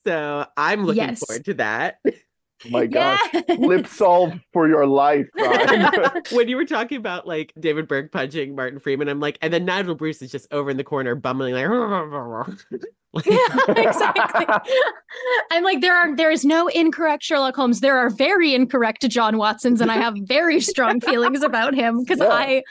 [0.06, 1.24] So I'm looking Yes.
[1.26, 2.00] forward to that.
[2.70, 3.20] My gosh,
[3.58, 5.28] lip solve for your life,
[6.32, 9.66] when you were talking about like David Berg punching Martin Freeman, I'm like, and then
[9.66, 11.68] Nigel Bruce is just over in the corner bumbling like,
[13.14, 13.38] like yeah,
[13.78, 14.46] exactly.
[15.52, 17.80] I'm like, there are there is no incorrect Sherlock Holmes.
[17.80, 22.20] There are very incorrect John Watsons, and I have very strong feelings about him because
[22.20, 22.30] Yeah.
[22.30, 22.64] I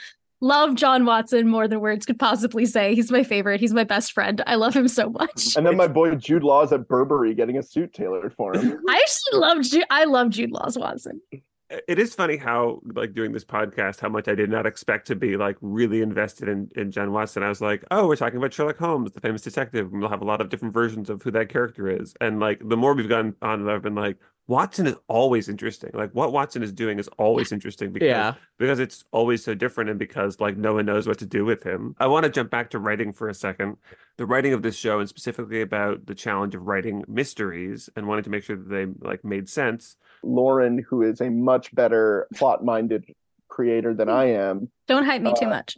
[0.43, 2.93] love John Watson more than words could possibly say.
[2.93, 3.59] He's my favorite.
[3.61, 4.43] He's my best friend.
[4.45, 5.55] I love him so much.
[5.55, 8.79] and then my boy Jude Law is at Burberry getting a suit tailored for him.
[8.89, 9.85] I actually love Jude.
[9.89, 11.21] I love Jude Law's Watson.
[11.87, 15.15] it is funny how like doing this podcast how much i did not expect to
[15.15, 18.53] be like really invested in in john watson i was like oh we're talking about
[18.53, 21.31] sherlock holmes the famous detective and we'll have a lot of different versions of who
[21.31, 24.95] that character is and like the more we've gone on i've been like watson is
[25.07, 28.33] always interesting like what watson is doing is always interesting because yeah.
[28.57, 31.63] because it's always so different and because like no one knows what to do with
[31.63, 31.95] him.
[31.99, 33.77] I want to jump back to writing for a second.
[34.17, 38.23] The writing of this show and specifically about the challenge of writing mysteries and wanting
[38.25, 39.95] to make sure that they like made sense.
[40.23, 43.05] Lauren, who is a much better plot minded
[43.47, 45.77] creator than I am, Don't hype me too Uh, much.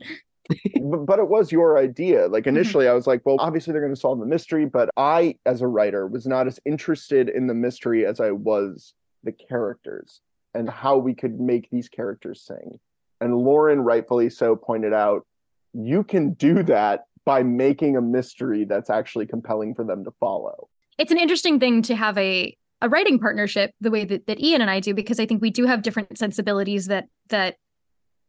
[1.05, 2.27] But, it was your idea.
[2.27, 2.55] Like Mm-hmm.
[2.55, 5.61] initially, I was like, well, obviously they're going to solve the mystery, but I, as
[5.61, 10.21] a writer, was not as interested in the mystery as I was the characters
[10.53, 12.79] and how we could make these characters sing.
[13.21, 15.25] And Lauren, rightfully so, pointed out
[15.73, 20.69] you can do that by making a mystery that's actually compelling for them to follow.
[20.97, 24.61] it's an interesting thing to have a a writing partnership the way that, that Ian
[24.61, 27.55] and I do because I think we do have different sensibilities that that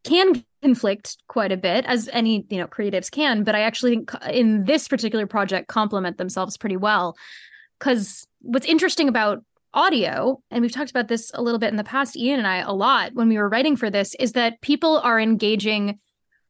[0.07, 4.11] can conflict quite a bit as any you know creatives can but I actually think
[4.29, 7.15] in this particular project complement themselves pretty well
[7.79, 9.43] cuz what's interesting about
[9.73, 12.57] audio and we've talked about this a little bit in the past Ian and I
[12.57, 15.99] a lot when we were writing for this is that people are engaging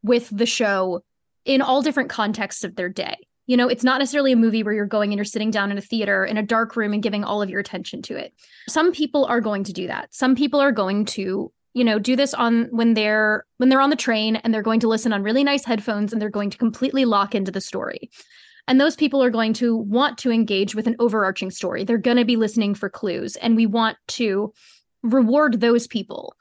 [0.04, 1.04] with the show
[1.44, 3.18] in all different contexts of their day
[3.48, 5.78] you know, it's not necessarily a movie where you're going and you're sitting down in
[5.78, 8.34] a theater in a dark room and giving all of your attention to it.
[8.68, 10.14] Some people are going to do that.
[10.14, 13.92] Some people are going to, you know, do this on when they're when they're on
[13.92, 16.58] the train and they're going to listen on really nice headphones and they're going to
[16.58, 18.10] completely lock into the story.
[18.68, 21.84] And those people are going to want to engage with an overarching story.
[21.84, 24.54] They're going to be listening for clues and we want to
[25.04, 26.36] reward those people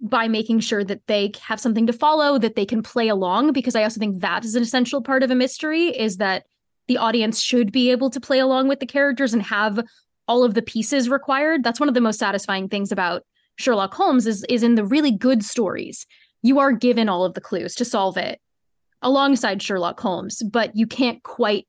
[0.00, 3.76] by making sure that they have something to follow that they can play along because
[3.76, 6.46] i also think that is an essential part of a mystery is that
[6.88, 9.84] the audience should be able to play along with the characters and have
[10.26, 13.24] all of the pieces required that's one of the most satisfying things about
[13.60, 16.06] sherlock holmes is is in the really good stories.
[16.42, 18.40] You are given all of the clues to solve it
[19.02, 21.66] alongside sherlock holmes but you can't quite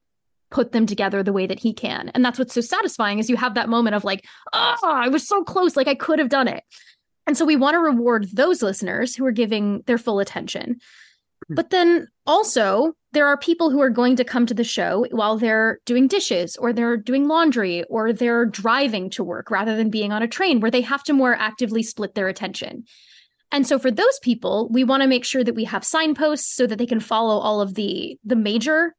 [0.49, 2.11] put them together the way that he can.
[2.13, 5.27] And that's what's so satisfying is you have that moment of like oh i was
[5.27, 6.63] so close like i could have done it.
[7.27, 10.79] And so we want to reward those listeners who are giving their full attention.
[11.47, 11.55] Hmm.
[11.55, 15.37] But then also, there are people who are going to come to the show while
[15.37, 20.11] they're doing dishes or they're doing laundry or they're driving to work rather than being
[20.11, 22.85] on a train where they have to more actively split their attention.
[23.51, 26.65] And so for those people, we want to make sure that we have signposts so
[26.67, 28.95] that they can follow all of the the major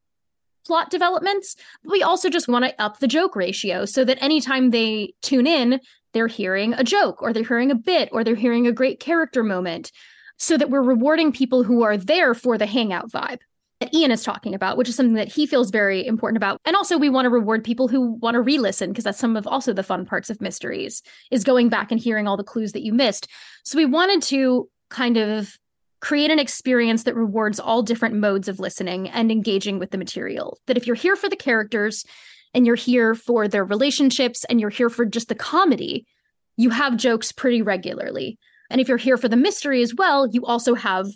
[0.66, 1.56] plot developments.
[1.82, 5.46] But we also just want to up the joke ratio so that anytime they tune
[5.46, 5.80] in,
[6.12, 9.42] they're hearing a joke or they're hearing a bit or they're hearing a great character
[9.42, 9.90] moment
[10.36, 13.38] so that we're rewarding people who are there for the hangout vibe
[13.82, 16.60] that Ian is talking about, which is something that he feels very important about.
[16.64, 19.46] And also we want to reward people who want to re-listen because that's some of
[19.46, 22.82] also the fun parts of mysteries is going back and hearing all the clues that
[22.82, 23.28] you missed.
[23.64, 25.56] So we wanted to kind of
[26.00, 30.58] create an experience that rewards all different modes of listening and engaging with the material.
[30.66, 32.04] That if you're here for the characters,
[32.54, 36.06] and you're here for their relationships and you're here for just the comedy,
[36.56, 38.38] you have jokes pretty regularly.
[38.70, 41.06] And if you're here for the mystery as well, you also have,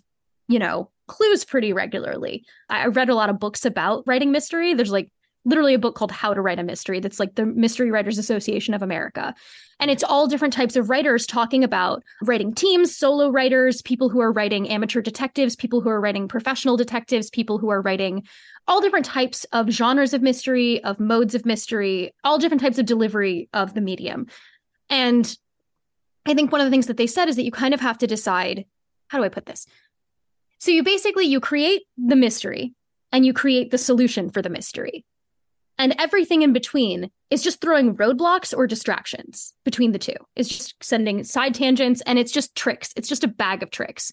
[0.49, 2.45] you know, clues pretty regularly.
[2.69, 4.75] I read a lot of books about writing mystery.
[4.75, 5.11] There's like
[5.45, 7.01] literally a book called How to Write a Mystery.
[7.01, 9.35] That's like the Mystery Writers Association of America.
[9.79, 14.21] And it's all different types of writers talking about writing teams, solo writers, people who
[14.21, 18.27] are writing amateur detectives, people who are writing professional detectives, people who are writing
[18.67, 22.87] all different types of genres of mystery, of modes of mystery, all different types of
[22.87, 24.27] delivery of the medium.
[24.91, 25.37] And
[26.27, 27.99] I think one of the things that they said is that you kind of have
[27.99, 28.65] to decide
[29.09, 29.67] how do I put this?
[30.59, 32.75] So you basically you create the mystery
[33.13, 35.05] and you create the solution for the mystery.
[35.79, 40.17] And everything in between is just throwing roadblocks or distractions between the two.
[40.35, 42.93] It's just sending side tangents and it's just tricks.
[42.97, 44.11] It's just a bag of tricks.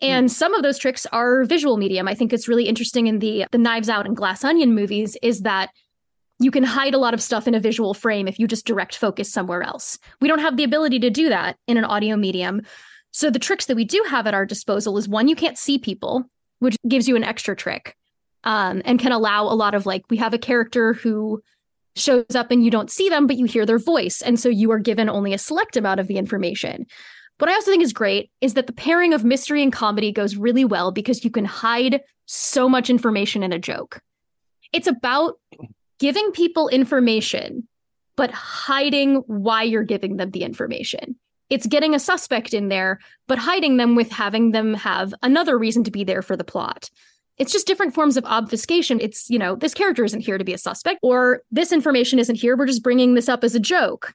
[0.00, 0.30] And mm.
[0.30, 2.08] some of those tricks are visual medium.
[2.08, 5.42] I think it's really interesting in the the Knives Out and Glass Onion movies is
[5.42, 5.70] that
[6.38, 8.96] you can hide a lot of stuff in a visual frame if you just direct
[8.96, 9.98] focus somewhere else.
[10.20, 12.62] We don't have the ability to do that in an audio medium.
[13.12, 15.78] So the tricks that we do have at our disposal is one, you can't see
[15.78, 16.24] people,
[16.58, 17.96] which gives you an extra trick.
[18.44, 21.42] Um, and can allow a lot of like we have a character who
[21.96, 24.22] shows up and you don't see them, but you hear their voice.
[24.22, 26.86] And so you are given only a select amount of the information.
[27.38, 30.36] What I also think is great is that the pairing of mystery and comedy goes
[30.36, 34.00] really well because you can hide so much information in a joke.
[34.72, 35.38] It's about
[35.98, 37.68] giving people information,
[38.16, 41.16] but hiding why you're giving them the information.
[41.48, 45.84] It's getting a suspect in there, but hiding them with having them have another reason
[45.84, 46.90] to be there for the plot.
[47.38, 48.98] It's just different forms of obfuscation.
[49.00, 52.36] It's, you know, this character isn't here to be a suspect, or this information isn't
[52.36, 52.56] here.
[52.56, 54.14] We're just bringing this up as a joke.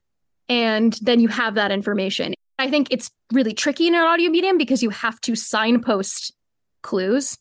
[0.50, 2.34] And then you have that information.
[2.60, 6.34] I think it's really tricky in an audio medium because you have to signpost
[6.82, 7.38] clues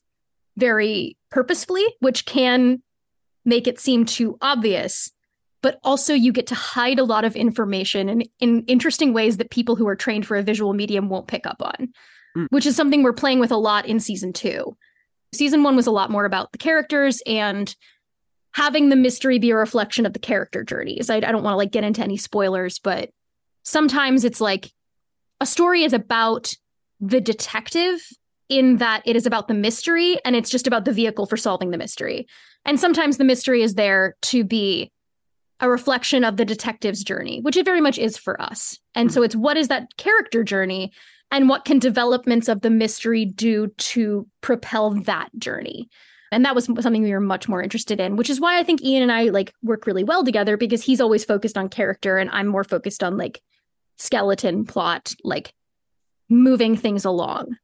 [0.56, 2.82] very purposefully, which can
[3.44, 5.10] make it seem too obvious.
[5.62, 9.50] But also, you get to hide a lot of information in, in interesting ways that
[9.50, 11.92] people who are trained for a visual medium won't pick up on,
[12.36, 12.46] mm.
[12.50, 14.76] which is something we're playing with a lot in season two.
[15.32, 17.74] Season one was a lot more about the characters and
[18.52, 21.10] having the mystery be a reflection of the character journeys.
[21.10, 23.10] I, I don't want to like get into any spoilers, but
[23.62, 24.72] sometimes it's like
[25.40, 26.52] a story is about
[27.00, 28.00] the detective
[28.48, 31.70] in that it is about the mystery and it's just about the vehicle for solving
[31.70, 32.26] the mystery.
[32.64, 34.90] And sometimes the mystery is there to be
[35.60, 38.78] a reflection of the detective's journey, which it very much is for us.
[38.94, 39.14] And mm-hmm.
[39.14, 40.92] so it's what is that character journey
[41.30, 45.88] and what can developments of the mystery do to propel that journey?
[46.32, 48.82] And that was something we were much more interested in, which is why I think
[48.82, 52.30] Ian and I like work really well together because he's always focused on character and
[52.30, 53.40] I'm more focused on like
[53.98, 55.52] skeleton plot, like
[56.28, 57.56] moving things along.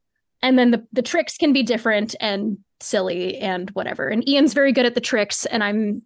[0.43, 4.09] And then the the tricks can be different and silly and whatever.
[4.09, 6.03] And Ian's very good at the tricks and I'm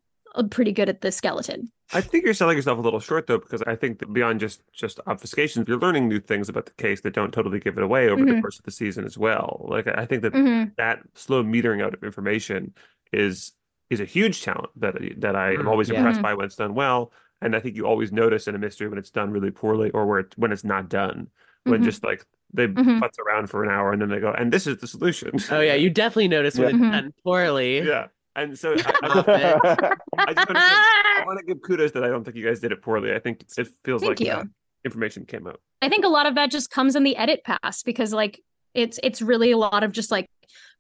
[0.51, 1.71] pretty good at the skeleton.
[1.93, 4.63] I think you're selling yourself a little short though, because I think that beyond just
[4.73, 8.09] just obfuscations, you're learning new things about the case that don't totally give it away
[8.09, 8.37] over mm-hmm.
[8.37, 9.67] the course of the season as well.
[9.69, 10.71] Like I think that mm-hmm.
[10.77, 12.75] that slow metering out of information
[13.13, 13.53] is
[13.89, 15.97] is a huge talent that that I am mm, always yeah.
[15.97, 16.23] impressed mm-hmm.
[16.23, 17.13] by when it's done well.
[17.43, 20.07] And I think you always notice in a mystery when it's done really poorly or
[20.07, 21.29] where it, when it's not done.
[21.65, 21.85] When mm-hmm.
[21.85, 23.03] just like they mm-hmm.
[23.03, 25.33] putz around for an hour and then they go, and this is the solution.
[25.51, 26.87] Oh yeah, you definitely notice when yeah.
[26.87, 27.81] it's done poorly.
[27.81, 28.07] Yeah.
[28.37, 32.05] And so I, I, I just want to, give, I want to give kudos that
[32.05, 33.13] I don't think you guys did it poorly.
[33.13, 34.51] I think it feels Thank like you.
[34.85, 35.61] information came out.
[35.83, 38.41] I think a lot of that just comes in the edit pass because like
[38.75, 40.29] it's it's really a lot of just like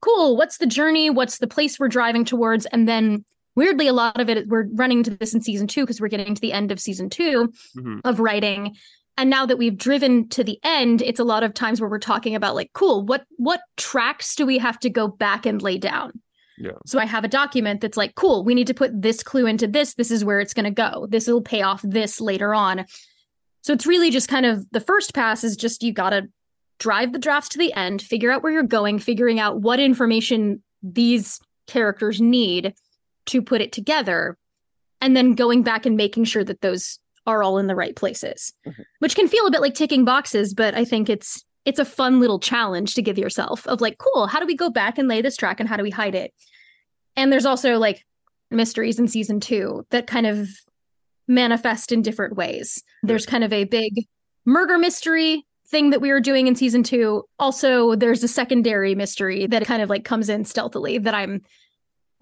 [0.01, 3.25] cool what's the journey what's the place we're driving towards and then
[3.57, 6.35] weirdly a lot of it we're running to this in season two because we're getting
[6.35, 7.99] to the end of season 2 mm-hmm.
[8.05, 8.77] of writing
[9.17, 11.99] and now that we've driven to the end it's a lot of times where we're
[11.99, 15.79] talking about like cool what what tracks do we have to go back and lay
[15.79, 16.13] down
[16.61, 16.73] yeah.
[16.85, 19.67] So I have a document that's like, cool, we need to put this clue into
[19.67, 19.95] this.
[19.95, 21.07] This is where it's going to go.
[21.09, 22.85] This will pay off this later on.
[23.63, 26.29] So it's really just kind of the first pass is just you got to
[26.79, 30.63] drive the drafts to the end, figure out where you're going, figuring out what information
[30.83, 32.75] these characters need
[33.27, 34.37] to put it together,
[35.01, 38.53] and then going back and making sure that those are all in the right places,
[38.67, 38.83] mm-hmm.
[38.99, 42.21] which can feel a bit like ticking boxes, but I think it's it's a fun
[42.21, 45.21] little challenge to give yourself of like, cool, how do we go back and lay
[45.21, 46.33] this track and how do we hide it?
[47.17, 48.05] And there's also like
[48.51, 50.49] mysteries in season two that kind of
[51.29, 52.83] manifest in different ways.
[53.03, 54.07] There's kind of a big
[54.45, 57.25] murder mystery thing that we were doing in season two.
[57.39, 61.43] Also, there's a secondary mystery that kind of like comes in stealthily that I'm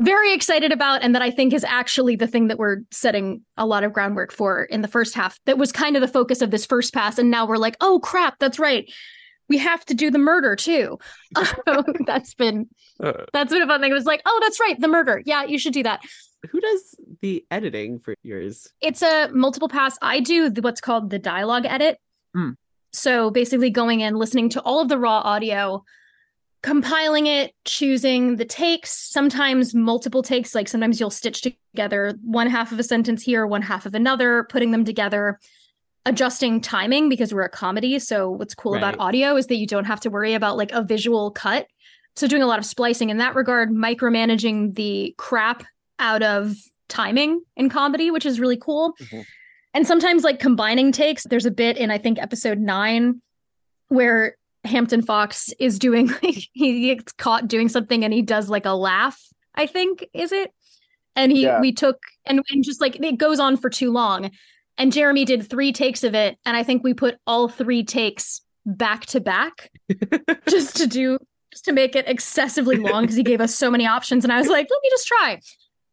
[0.01, 3.66] very excited about and that I think is actually the thing that we're setting a
[3.66, 5.41] lot of groundwork for in the first half.
[5.47, 7.18] That was kind of the focus of this first pass.
[7.18, 8.89] And now we're like, oh crap, that's right
[9.49, 10.99] we have to do the murder too.
[12.07, 12.68] that's been
[13.03, 13.90] uh, that's been a fun thing.
[13.90, 15.22] It was like, oh, that's right, the murder.
[15.24, 16.01] Yeah, you should do that.
[16.51, 18.72] Who does the editing for yours?
[18.80, 19.99] It's a multiple pass.
[20.01, 21.99] I do the, what's called the dialogue edit.
[22.36, 22.55] Mm.
[22.92, 25.84] So basically, going in, listening to all of the raw audio,
[26.62, 30.55] compiling it, choosing the takes, sometimes multiple takes.
[30.55, 34.44] Like sometimes you'll stitch together one half of a sentence here, one half of another,
[34.44, 35.38] putting them together,
[36.09, 37.98] adjusting timing because we're a comedy.
[37.98, 38.78] So what's cool Right.
[38.82, 41.66] about audio is that you don't have to worry about like a visual cut.
[42.16, 45.64] So doing a lot of splicing in that regard, micromanaging the crap
[45.98, 46.56] out of
[46.88, 48.94] timing in comedy, which is really cool.
[49.00, 49.24] Mhm.
[49.74, 51.24] And sometimes like combining takes.
[51.24, 53.20] There's a bit in I think episode nine
[53.88, 58.66] where Hampton Fawx is doing like he gets caught doing something and he does like
[58.66, 59.20] a laugh,
[59.54, 60.52] I think, is it?
[61.14, 61.61] And he Yeah.
[61.61, 64.30] we took and, and just like it goes on for too long.
[64.79, 68.41] And Jeremy did three takes of it, and I think we put all three takes
[68.64, 69.70] back to back
[70.49, 71.18] just to do
[71.53, 74.22] just to make it excessively long because he gave us so many options.
[74.24, 75.41] And I was like, let me just try.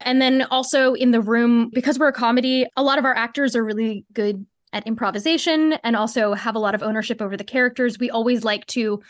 [0.02, 3.56] And then also in the room, because we're a comedy, a lot of our actors
[3.56, 7.98] are really good at improvisation and also have a lot of ownership over the characters.
[7.98, 9.02] We always like to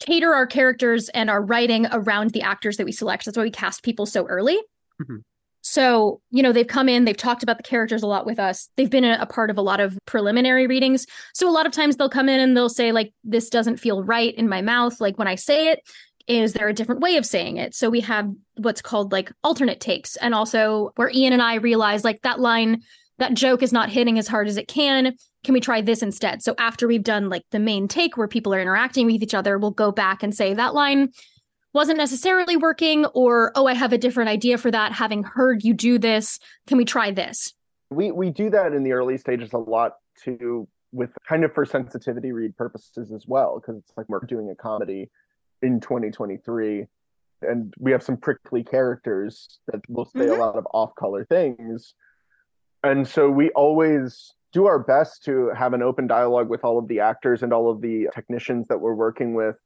[0.00, 3.26] cater our characters and our writing around the actors that we select.
[3.26, 4.58] That's why we cast people so early.
[5.02, 5.22] Mhm.
[5.62, 8.68] So, you know, they've come in, they've talked about the characters a lot with us.
[8.76, 11.06] They've been a, a part of a lot of preliminary readings.
[11.34, 14.02] So, a lot of times they'll come in and they'll say, like, this doesn't feel
[14.02, 15.00] right in my mouth.
[15.00, 15.80] Like, when I say it,
[16.26, 17.74] is there a different way of saying it?
[17.74, 20.16] So, we have what's called like alternate takes.
[20.16, 22.82] And also, where Ian and I realize, like, that line,
[23.18, 25.14] that joke is not hitting as hard as it can.
[25.44, 26.42] Can we try this instead?
[26.42, 29.58] So, after we've done like the main take where people are interacting with each other,
[29.58, 31.12] we'll go back and say, that line
[31.72, 34.92] wasn't necessarily working, or, oh, I have a different idea for that.
[34.92, 37.54] Having heard you do this, can we try this?
[37.92, 41.64] we we do that in the early stages a lot too with kind of for
[41.66, 45.10] sensitivity read purposes as well because it's like we're doing a comedy
[45.62, 46.86] in 2023
[47.42, 50.36] and we have some prickly characters that will say Mhm.
[50.36, 51.94] a lot of off-color things
[52.84, 56.86] and so we always do our best to have an open dialogue with all of
[56.86, 59.56] the actors and all of the technicians that we're working with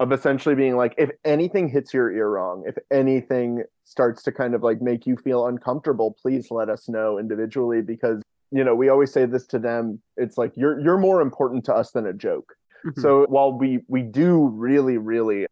[0.00, 4.54] of essentially being like if anything hits your ear wrong if anything starts to kind
[4.54, 8.20] of like make you feel uncomfortable please let us know individually because
[8.50, 11.72] you know we always say this to them it's like you're you're more important to
[11.74, 13.00] us than a joke Mhm.
[13.00, 15.46] so while we we do really really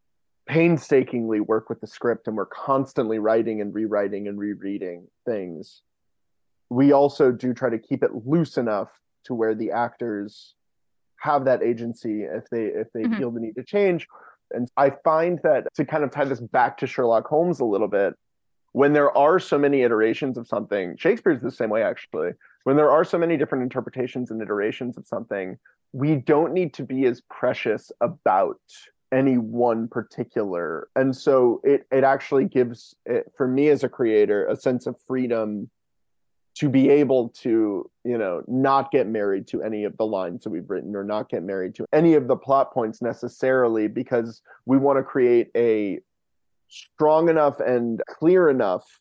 [0.46, 5.82] painstakingly work with the script and we're constantly writing and rewriting and rereading things
[6.68, 8.90] we also do try to keep it loose enough
[9.24, 10.54] to where the actors
[11.20, 13.16] have that agency if they if they Mhm.
[13.18, 14.08] feel the need to change
[14.54, 17.88] and i find that to kind of tie this back to sherlock holmes a little
[17.88, 18.14] bit
[18.72, 22.32] when there are so many iterations of something shakespeare's the same way actually.
[22.64, 25.58] When there are so many different interpretations and iterations of something
[25.92, 28.60] we don't need to be as precious about
[29.12, 30.88] any one particular.
[30.96, 34.96] And so it it actually gives it for me as a creator a sense of
[35.06, 35.70] freedom
[36.54, 40.50] to be able to you know not get married to any of the lines that
[40.50, 44.76] we've written or not get married to any of the plot points necessarily because we
[44.76, 45.98] want to create a
[46.68, 49.00] strong enough and clear enough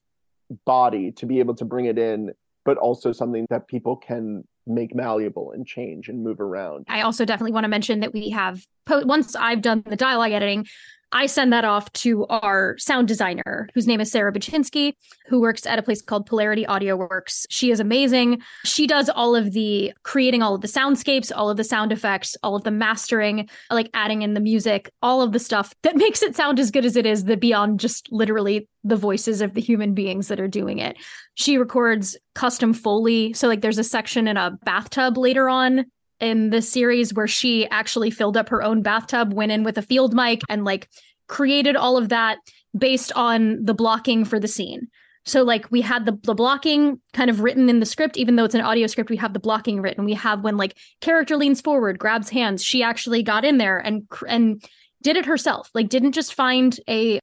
[0.66, 2.32] body to be able to bring it in
[2.64, 6.86] but also something that people can make malleable and change and move around.
[6.88, 10.32] I also definitely want to mention that we have po- once I've done the dialogue
[10.32, 10.68] editing,
[11.14, 14.94] I send that off to our sound designer, whose name is Sarah Baczynski,
[15.28, 17.46] who works at a place called Polarity Audio Works.
[17.50, 18.42] She is amazing.
[18.64, 22.38] She does all of the creating all of the soundscapes, all of the sound effects,
[22.44, 26.22] all of the mastering, like adding in the music, all of the stuff that makes
[26.22, 29.62] it sound as good as it is, the beyond just literally the voices of the
[29.62, 30.98] human beings that are doing it.
[31.36, 33.34] She records custom Foley.
[33.34, 35.86] So, like, there's a section in a bathtub later on
[36.22, 39.82] in the series where she actually filled up her own bathtub, went in with a
[39.82, 40.88] field mic, and like
[41.28, 42.38] created all of that
[42.78, 44.88] based on the blocking for the scene.
[45.24, 48.46] So, like, we had the, the blocking kind of written in the script, even though
[48.46, 50.04] it's an audio script, we have the blocking written.
[50.04, 52.64] We have when like character leans forward, grabs hands.
[52.64, 54.64] She actually got in there and and
[55.04, 55.70] did it herself.
[55.74, 57.20] Like, didn't just find a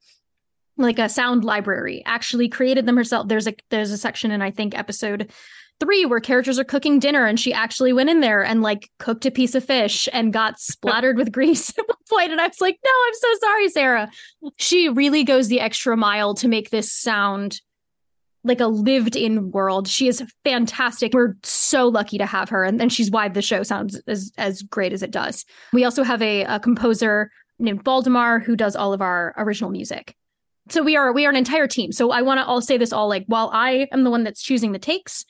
[0.77, 4.51] like a sound library actually created them herself there's a there's a section in i
[4.53, 5.29] think episode
[5.81, 9.27] three where characters are cooking dinner and she actually went in there and like cooked
[9.27, 12.33] a piece of fish and got splattered with grease at one point.
[12.33, 14.11] and i was like no i'm so sorry sarah.
[14.59, 17.61] She really goes the extra mile to make this sound
[18.45, 19.89] like a lived in world.
[19.89, 21.13] She is fantastic.
[21.13, 24.63] We're so lucky to have her and, and she's why the show sounds as as
[24.63, 25.45] great as it does.
[25.73, 30.15] We also have a, a composer named Baldemar who does all of our original music.
[30.71, 31.93] So we are we are an entire team.
[31.93, 34.43] So i want to all say this all like while i am the one that's
[34.43, 35.25] choosing the takes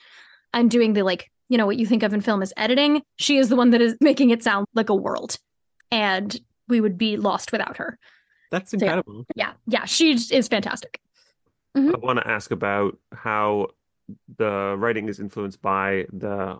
[0.52, 3.02] and doing the like you know what you think of in film as editing.
[3.16, 5.38] She is the one that is making it sound like a world
[5.90, 6.38] and
[6.68, 7.98] we would be lost without her.
[8.50, 9.24] That's incredible.
[9.34, 9.52] yeah.
[9.66, 9.84] Yeah.
[9.86, 11.00] She is fantastic.
[11.74, 13.68] I want to ask about how
[14.38, 16.58] the writing is influenced by the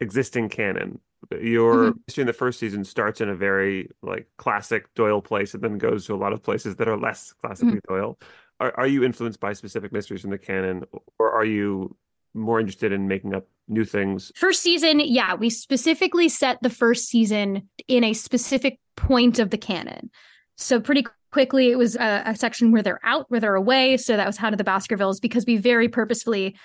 [0.00, 1.00] existing canon.
[1.40, 1.98] Your Mhm.
[2.06, 5.78] history in the first season starts in a very like classic Doyle place and then
[5.78, 8.18] goes to a lot of places that are less classically Doyle.
[8.60, 10.84] Are are you influenced by specific mysteries in the canon,
[11.18, 11.96] or are you
[12.38, 14.32] more interested in making up new things?
[14.36, 19.58] First season, yeah, we specifically set the first season in a specific point of the
[19.58, 20.10] canon.
[20.56, 23.96] So pretty quickly, it was a, a section where they're out, where they're away.
[23.96, 26.56] So that was Hound of the Baskervilles because we very purposefully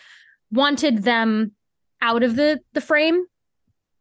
[0.51, 1.51] wanted them
[2.01, 3.26] out of the the frame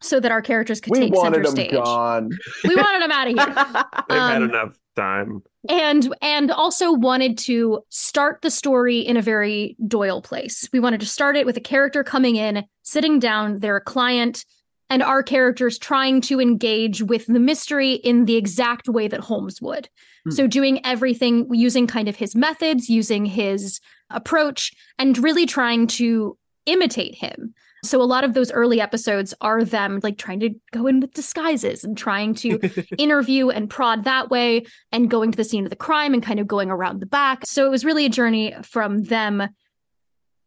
[0.02, 1.12] so that our characters could take some stage.
[1.12, 1.84] we take wanted center them stage.
[1.84, 2.30] gone.
[2.68, 3.46] We wanted them out of here.
[4.08, 5.42] They've had Um, enough time.
[5.68, 11.00] and and also wanted to start the story in a very doyle place we wanted
[11.00, 14.44] to start it with a character coming in sitting down they're a client
[14.90, 19.62] and our characters trying to engage with the mystery in the exact way that holmes
[19.62, 19.88] would
[20.24, 20.30] Hmm.
[20.32, 23.80] so doing everything using kind of his methods using his
[24.10, 26.36] approach and really trying to
[26.66, 27.54] imitate him
[27.84, 31.12] so a lot of those early episodes are them like trying to go in with
[31.14, 32.60] disguises and trying to
[32.98, 36.38] interview and prod that way and going to the scene of the crime and kind
[36.38, 37.44] of going around the back.
[37.44, 39.48] So it was really a journey from them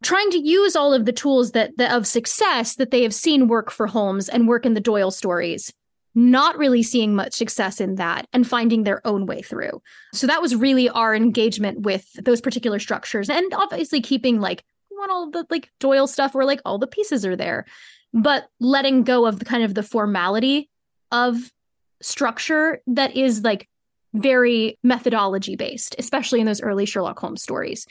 [0.02, 3.48] trying to use all of the tools that, that of success that they have seen
[3.48, 5.72] work for Holmes and work in the Doyle stories.
[6.14, 9.82] Not really seeing much success in that and finding their own way through.
[10.14, 14.64] So that was really our engagement with those particular structures and obviously keeping like
[14.96, 17.66] want all the like Doyle stuff where like all the pieces are there,
[18.12, 20.68] but letting go of the kind of the formality
[21.12, 21.50] of
[22.00, 23.68] structure that is like
[24.14, 27.86] very methodology based, especially in those early Sherlock Holmes stories,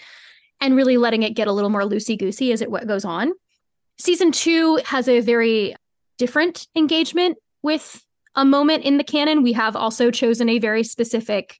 [0.59, 3.33] and really letting it get a little more loosey goosey as it what goes on.
[3.97, 5.75] Season two has a very
[6.17, 8.03] different engagement with
[8.35, 9.43] a moment in the canon.
[9.43, 11.59] We have also chosen a very specific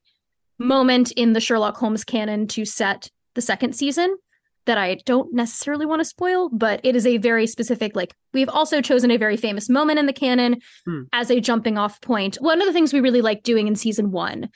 [0.58, 4.18] moment in the Sherlock Holmes canon to set the second season
[4.66, 8.50] that I don't necessarily want to spoil, but it is a very specific, like, we've
[8.50, 11.04] also chosen a very famous moment in the canon Hmm.
[11.14, 12.36] as a jumping off point.
[12.42, 14.50] One of the things we really like doing in season one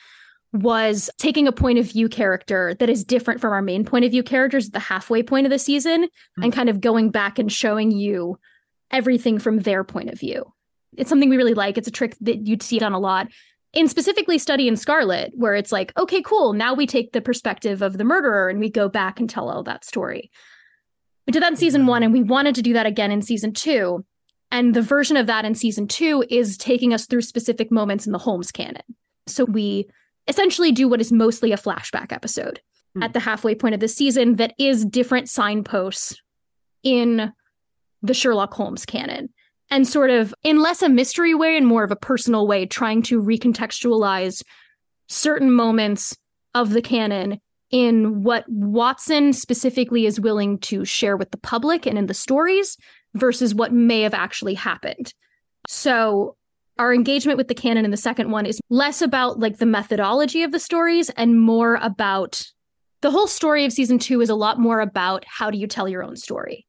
[0.52, 4.10] was taking a point of view character that is different from our main point of
[4.12, 6.08] view characters at the halfway point of the season
[6.38, 6.44] Hmm.
[6.44, 8.40] and kind of going back and showing you
[8.92, 10.52] everything from their point of view.
[10.98, 11.78] It's something we really like.
[11.78, 13.28] It's a trick that you'd see done a lot
[13.74, 16.54] in specifically Study in Scarlet, where it's like, okay, cool.
[16.54, 19.64] Now we take the perspective of the murderer and we go back and tell all
[19.64, 20.32] that story.
[21.28, 23.54] We did that in season one, and we wanted to do that again in season
[23.54, 24.04] two.
[24.52, 28.12] And the version of that in season two is taking us through specific moments in
[28.12, 28.82] the Holmes canon.
[29.28, 29.88] So we
[30.28, 32.62] essentially do what is mostly a flashback episode
[32.96, 33.04] Hmm.
[33.04, 36.20] at the halfway point of the season that is different signposts
[36.82, 37.32] in
[38.02, 39.30] the Sherlock Holmes canon
[39.72, 43.02] and sort of in less a mystery way and more of a personal way, trying
[43.04, 44.44] to recontextualize
[45.08, 46.16] certain moments
[46.54, 47.40] of the canon
[47.72, 52.78] in what Watson specifically is willing to share with the public and in the stories
[53.14, 55.14] versus what may have actually happened.
[55.68, 56.36] So,
[56.78, 60.44] our engagement with the canon in the second one is less about like the methodology
[60.44, 62.42] of the stories and more about
[63.02, 65.90] the whole story of season two is a lot more about how do you tell
[65.90, 66.66] your own story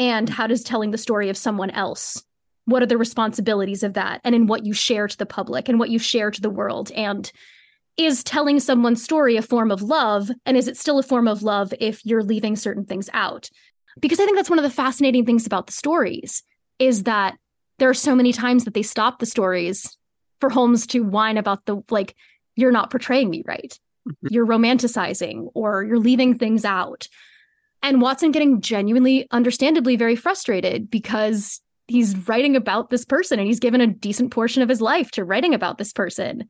[0.00, 2.24] and how does telling the story of someone else
[2.66, 4.20] what are the responsibilities of that?
[4.22, 6.92] And in what you share to the public and what you share to the world?
[6.92, 7.30] And
[7.96, 10.30] is telling someone's story a form of love?
[10.46, 13.50] And is it still a form of love if you're leaving certain things out?
[13.98, 16.42] Because i think that's one of the fascinating things about the stories
[16.78, 17.36] is that
[17.78, 19.96] there are so many times that they stop the stories
[20.40, 22.14] for holmes to whine about the like
[22.54, 23.78] you're not portraying me right.
[24.08, 24.28] Mm-hmm.
[24.30, 27.08] You're romanticizing or you're leaving things out
[27.82, 31.60] and watson getting genuinely understandably very frustrated because
[31.90, 35.24] he's writing about this person and he's given a decent portion of his life to
[35.24, 36.48] writing about this person.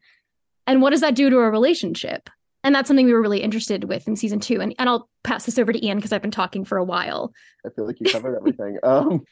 [0.67, 2.29] And what does that do to a relationship?
[2.63, 4.61] And that's something we were really interested with in season two.
[4.61, 7.33] And, and I'll pass this over to Ian because I've been talking for a while.
[7.67, 8.79] I feel like you covered everything.
[8.85, 9.23] Um,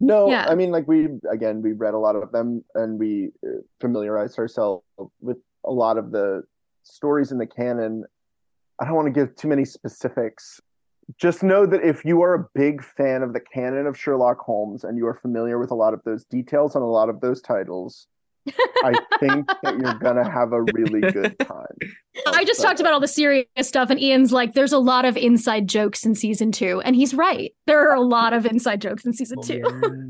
[0.00, 0.46] no, Yeah.
[0.48, 4.38] I mean, like we again, we read a lot of them and we uh, familiarized
[4.38, 4.84] ourselves
[5.20, 6.42] with a lot of the
[6.82, 8.04] stories in the canon.
[8.78, 10.60] I don't want to give too many specifics.
[11.18, 14.84] Just know that if you are a big fan of the canon of Sherlock Holmes
[14.84, 17.40] and you are familiar with a lot of those details on a lot of those
[17.42, 18.06] titles,
[18.82, 21.76] I think that you're gonna have a really good time.
[22.26, 25.16] I just talked about all the serious stuff, and Ian's like, there's a lot of
[25.16, 26.80] inside jokes in season two.
[26.82, 27.54] And he's right.
[27.66, 29.62] There are a lot of inside jokes in season two.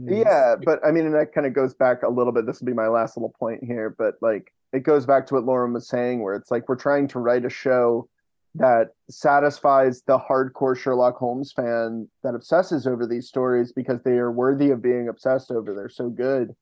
[0.06, 2.46] Yeah, but I mean, and that kind of goes back a little bit.
[2.46, 5.44] This will be my last little point here, but like it goes back to what
[5.44, 8.08] Lauren was saying, where it's like we're trying to write a show
[8.56, 14.30] that satisfies the hardcore Sherlock Holmes fan that obsesses over these stories because they are
[14.30, 15.74] worthy of being obsessed over.
[15.74, 16.54] They're so good.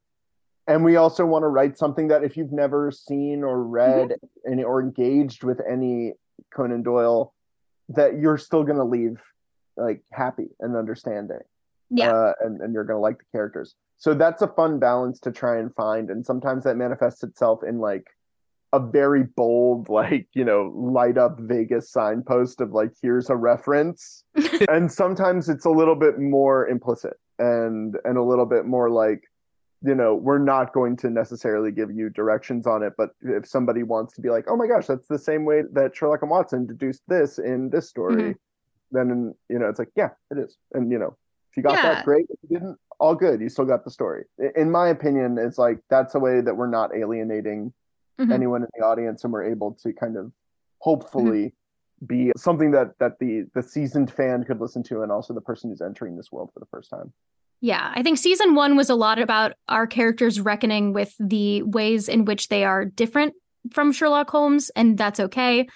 [0.66, 4.12] And we also want to write something that if you've never seen or read
[4.50, 6.12] any or engaged with any
[6.54, 7.34] Conan Doyle,
[7.90, 9.20] that you're still going to leave
[9.76, 11.40] like happy and understanding
[11.90, 12.10] Yeah.
[12.12, 13.74] uh, and, and you're going to like the characters.
[13.98, 17.78] so that's a fun balance to try and find and sometimes that manifests itself in
[17.78, 18.04] like
[18.74, 24.24] a very bold like you know light up vegas signpost of like here's a reference.
[24.68, 29.22] And sometimes it's a little bit more implicit and and a little bit more like
[29.84, 33.82] you know we're not going to necessarily give you directions on it but if somebody
[33.82, 36.64] wants to be like oh my gosh that's the same way that sherlock and watson
[36.66, 38.36] deduced this in this story Mhm.
[38.92, 40.56] then you know it's like yeah it is.
[40.74, 41.16] And you know
[41.50, 41.94] if you got Yeah.
[41.94, 42.26] that great.
[42.30, 43.40] If you didn't all good.
[43.40, 44.24] You still got the story.
[44.54, 47.72] In my opinion it's like that's a way that we're not alienating
[48.20, 48.32] Mhm.
[48.32, 50.32] anyone in the audience and we're able to kind of
[50.78, 51.54] hopefully
[52.06, 55.70] be something that that the the seasoned fan could listen to and also the person
[55.70, 57.12] who's entering this world for the first time
[57.60, 62.08] Yeah, I think season one was a lot about our characters reckoning with the ways
[62.08, 63.34] in which they are different
[63.70, 65.68] from Sherlock Holmes, and that's okay.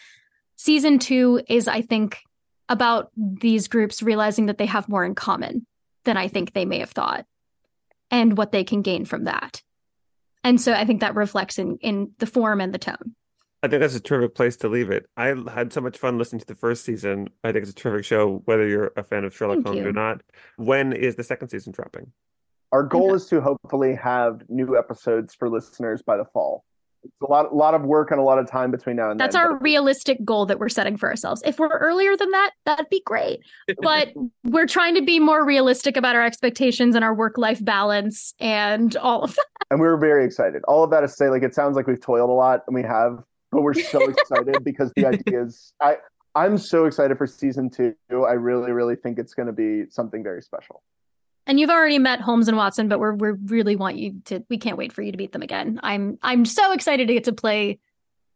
[0.56, 2.18] Season two is, I think,
[2.68, 5.64] about these groups realizing that they have more in common
[6.02, 7.24] than I think they may have thought
[8.10, 9.62] and what they can gain from that.
[10.46, 13.16] And so I think that reflects in in the form and the tone.
[13.64, 15.06] I think that's a terrific place to leave it.
[15.16, 17.28] I had so much fun listening to the first season.
[17.42, 19.88] I think it's a terrific show, whether you're a fan of Sherlock Thank Holmes you.
[19.88, 20.22] or not.
[20.56, 22.12] When is the second season dropping?
[22.72, 23.16] our goal Okay.
[23.16, 26.64] is to hopefully have new episodes for listeners by the fall
[27.06, 29.18] it's a lot a lot of work and a lot of time between now and
[29.18, 31.42] That's then our but realistic goal that we're setting for ourselves.
[31.44, 33.40] If we're earlier than that, that'd be great.
[33.82, 34.12] But
[34.44, 38.96] we're trying to be more realistic about our expectations and our work life balance and
[38.96, 39.46] all of that.
[39.70, 41.86] and we were very excited all of that is to say like it sounds like
[41.86, 45.96] we've toiled a lot and we have but we're so excited because the ideas i
[46.34, 47.94] i'm so excited for season two
[48.26, 50.82] i really really think it's going to be something very special
[51.46, 54.44] And you've already met Holmes and Watson, but we're we really want you to.
[54.50, 55.78] We can't wait for you to meet them again.
[55.82, 57.78] I'm I'm so excited to get to play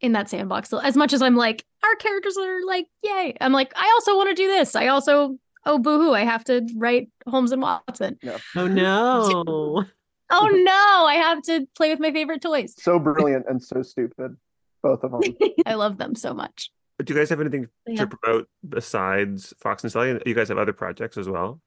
[0.00, 0.72] in that sandbox.
[0.72, 3.34] As much as I'm like, our characters are like, yay!
[3.40, 4.74] I'm like, I also want to do this.
[4.76, 5.36] I also,
[5.66, 8.18] oh boohoo, I have to write Holmes and Watson.
[8.56, 9.84] Oh no.
[10.32, 12.76] Oh no, I have to play with my favorite toys.
[12.78, 14.36] so brilliant and so stupid
[14.80, 15.22] both of them
[15.66, 16.70] I love them so much.
[17.04, 18.04] Do you guys have anything Yeah.
[18.04, 20.20] to promote besides Fawx and Stallion?
[20.24, 21.60] You guys have other projects as well?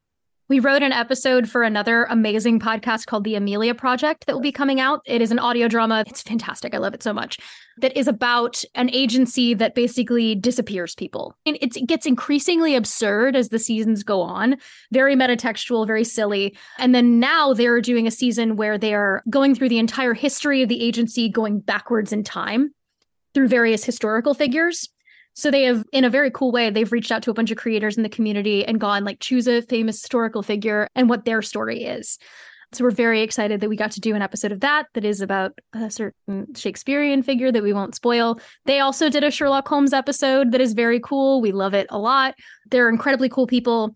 [0.49, 4.51] We wrote an episode for another amazing podcast called The Amelia Project that will be
[4.51, 4.99] coming out.
[5.05, 6.03] It is an audio drama.
[6.05, 6.75] It's fantastic.
[6.75, 7.39] I love it so much.
[7.77, 11.33] That is about an agency that basically disappears people.
[11.45, 14.57] And it gets increasingly absurd as the seasons go on,
[14.91, 16.57] very metatextual, very silly.
[16.77, 20.61] And then now they're doing a season where they are going through the entire history
[20.61, 22.73] of the agency, going backwards in time
[23.33, 24.89] through various historical figures.
[25.34, 27.57] So they have, in a very cool way, they've reached out to a bunch of
[27.57, 31.41] creators in the community and gone like choose a famous historical figure and what their
[31.41, 32.19] story is.
[32.71, 35.21] So we're very excited that we got to do an episode of that that is
[35.21, 38.39] about a certain Shakespearean figure that we won't spoil.
[38.65, 41.39] They also did a Sherlock Holmes episode that is very cool.
[41.39, 42.36] We love it a lot.
[42.71, 43.95] They're incredibly cool people.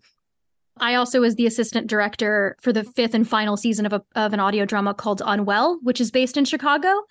[0.80, 4.32] I also was the assistant director for the fifth and final season of a, of
[4.32, 7.02] an audio drama called Unwell, which is based in Chicago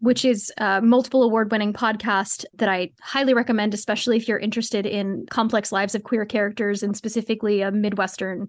[0.00, 4.86] which is a multiple award winning podcast that I highly recommend, especially if you're interested
[4.86, 8.48] in complex lives of queer characters and specifically a Midwestern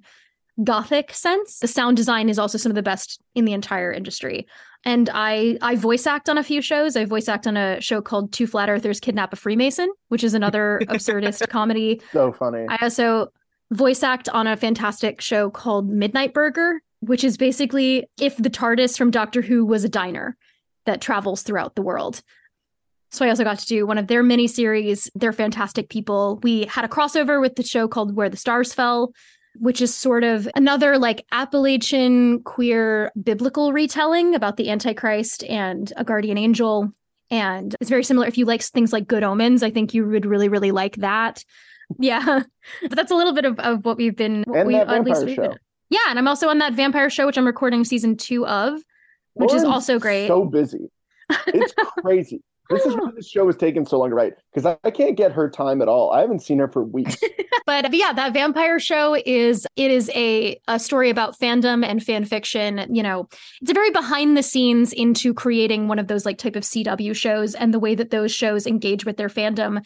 [0.64, 1.60] gothic sense.
[1.60, 4.47] The sound design is also some of the best in the entire industry.
[4.86, 6.95] And I I voice act on a few shows.
[6.95, 10.34] I voice act on a show called Two Flat Earthers Kidnap a Freemason, which is
[10.34, 12.02] another absurdist comedy.
[12.12, 13.28] so funny I also
[13.72, 18.97] voice act on a fantastic show called Midnight Burger, which is basically if the TARDIS
[18.97, 20.38] from Doctor Who was a diner
[20.89, 22.21] that travels throughout the world.
[23.11, 25.09] So I also got to do one of their mini series.
[25.15, 26.39] They're fantastic people.
[26.43, 29.13] We had a crossover with the show called Where the Stars Fell,
[29.55, 36.03] which is sort of another like Appalachian queer biblical retelling about the Antichrist and a
[36.03, 36.91] guardian angel.
[37.31, 38.27] And it's very similar.
[38.27, 41.43] If you like things like Good Omens, I think you would really, really like that.
[41.97, 42.43] Yeah.
[42.83, 45.25] but that's a little bit of, of what we've been we, that at least vampire
[45.25, 45.41] we've show.
[45.49, 45.57] been-
[45.89, 48.79] Yeah, and I'm also on that vampire show, which I'm recording season two of,
[49.39, 50.27] which is also great.
[50.27, 50.89] so busy.
[51.47, 52.41] It's crazy.
[52.69, 55.17] This is why this show has taken so long to write because I, I can't
[55.17, 56.11] get her time at all.
[56.11, 57.17] I haven't seen her for weeks.
[57.65, 62.03] But, but yeah, that vampire show is it is a a story about fandom and
[62.03, 62.83] fan fiction.
[62.89, 63.27] You know,
[63.61, 67.15] it's a very behind the scenes into creating one of those like type of CW
[67.15, 69.85] shows and the way that those shows engage with their fandom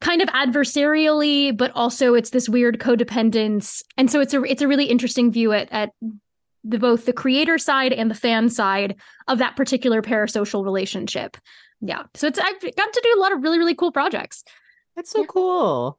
[0.00, 3.82] kind of adversarially but also it's this weird codependence.
[3.96, 5.90] And so it's a it's a really interesting view at at
[6.64, 8.96] the both the creator side and the fan side
[9.28, 11.36] of that particular parasocial relationship
[11.80, 14.42] yeah so it's i've got to do a lot of really really cool projects
[14.96, 15.98] That's so cool.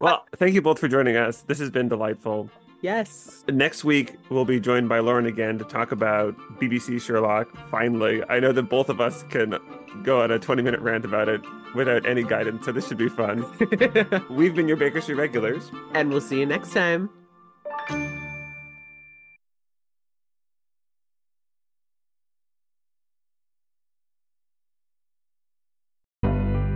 [0.00, 1.42] Well, thank you both for joining us.
[1.46, 2.50] This has been delightful.
[2.82, 3.42] Yes.
[3.48, 7.48] Next week, we'll be joined by Lauren again to talk about BBC Sherlock.
[7.70, 9.56] Finally, I know that both of us can
[10.02, 11.40] go on a 20 minute rant about it
[11.74, 13.46] without any guidance, so this should be fun.
[14.28, 15.70] We've been your Baker Street regulars.
[15.94, 17.08] and we'll see you next time.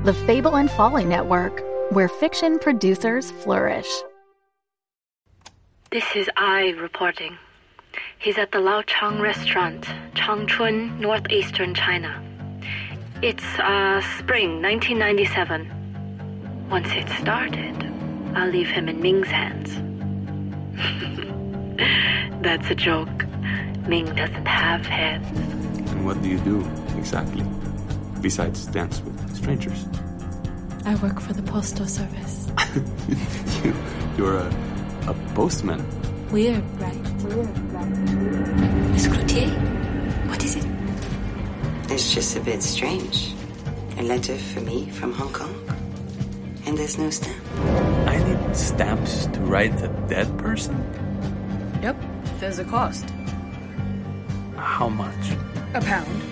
[0.09, 3.87] The Fable and Folly Network, where fiction producers flourish.
[5.91, 7.37] This is I reporting.
[8.19, 9.85] He's at the Lao Chang restaurant,
[10.15, 12.25] Changchun, northeastern China.
[13.21, 15.69] It's uh, spring 1997.
[16.71, 17.77] Once it's started,
[18.35, 19.75] I'll leave him in Ming's hands.
[22.43, 23.27] That's a joke.
[23.87, 25.39] Ming doesn't have hands.
[25.91, 27.45] And what do you do exactly?
[28.21, 29.87] Besides dance with strangers?
[30.85, 32.49] I work for the postal service.
[33.65, 33.75] you,
[34.17, 34.55] you're a,
[35.07, 35.85] a postman.
[36.31, 36.97] Weird, right?
[37.23, 37.89] Weird, right?
[38.91, 40.67] Miss Cloutier, what is it?
[41.91, 43.35] It's just a bit strange.
[43.99, 45.55] A letter for me from Hong Kong.
[46.67, 47.43] And there's no stamp.
[48.07, 50.77] I need stamps to write a dead person?
[51.83, 51.97] Yep,
[52.41, 53.09] there's a cost.
[54.57, 55.33] How much?
[55.75, 56.23] A pound.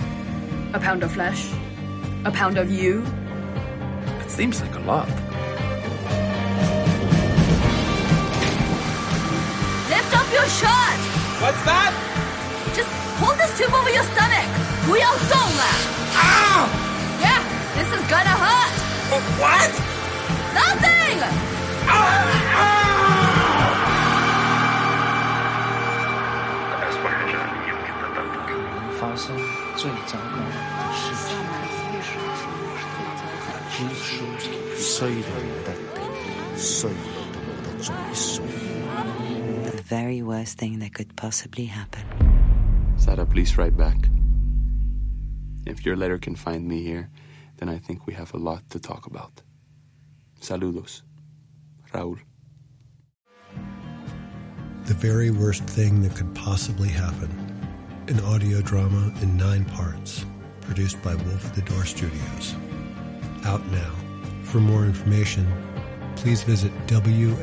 [0.75, 1.49] A pound of flesh.
[2.26, 3.04] A pound of you.
[4.22, 5.08] It seems like a lot.
[9.90, 11.00] Lift up your shirt!
[11.42, 11.94] What's that?
[12.76, 12.90] Just
[13.20, 14.48] hold this tube over your stomach!
[14.86, 15.64] 不要动了!
[16.16, 16.70] Ow!
[17.22, 17.42] Yeah,
[17.76, 18.74] this is gonna hurt!
[19.40, 19.72] What?
[20.54, 21.20] Nothing!
[21.88, 22.92] Ah!
[29.02, 29.36] 发生
[29.76, 31.25] 最糟糕的事
[33.76, 33.88] 情，
[34.76, 35.22] 衰人
[35.64, 36.02] 的地，
[36.58, 38.44] 衰到最衰。
[39.64, 42.04] The very worst thing that could possibly happen.
[42.98, 44.10] Sada, please write back.
[45.66, 47.10] If your letter can find me here,
[47.58, 49.42] then I think we have a lot to talk about.
[50.42, 51.04] Saludos.
[51.94, 52.20] Raúl.
[54.86, 57.30] The very worst thing that could possibly happen.
[58.08, 60.26] An audio drama in nine parts,
[60.62, 62.56] produced by Wolf at the Door Studios.
[63.47, 63.93] Out now.
[64.43, 65.47] For more information,
[66.17, 67.37] please visit WLFDR.com.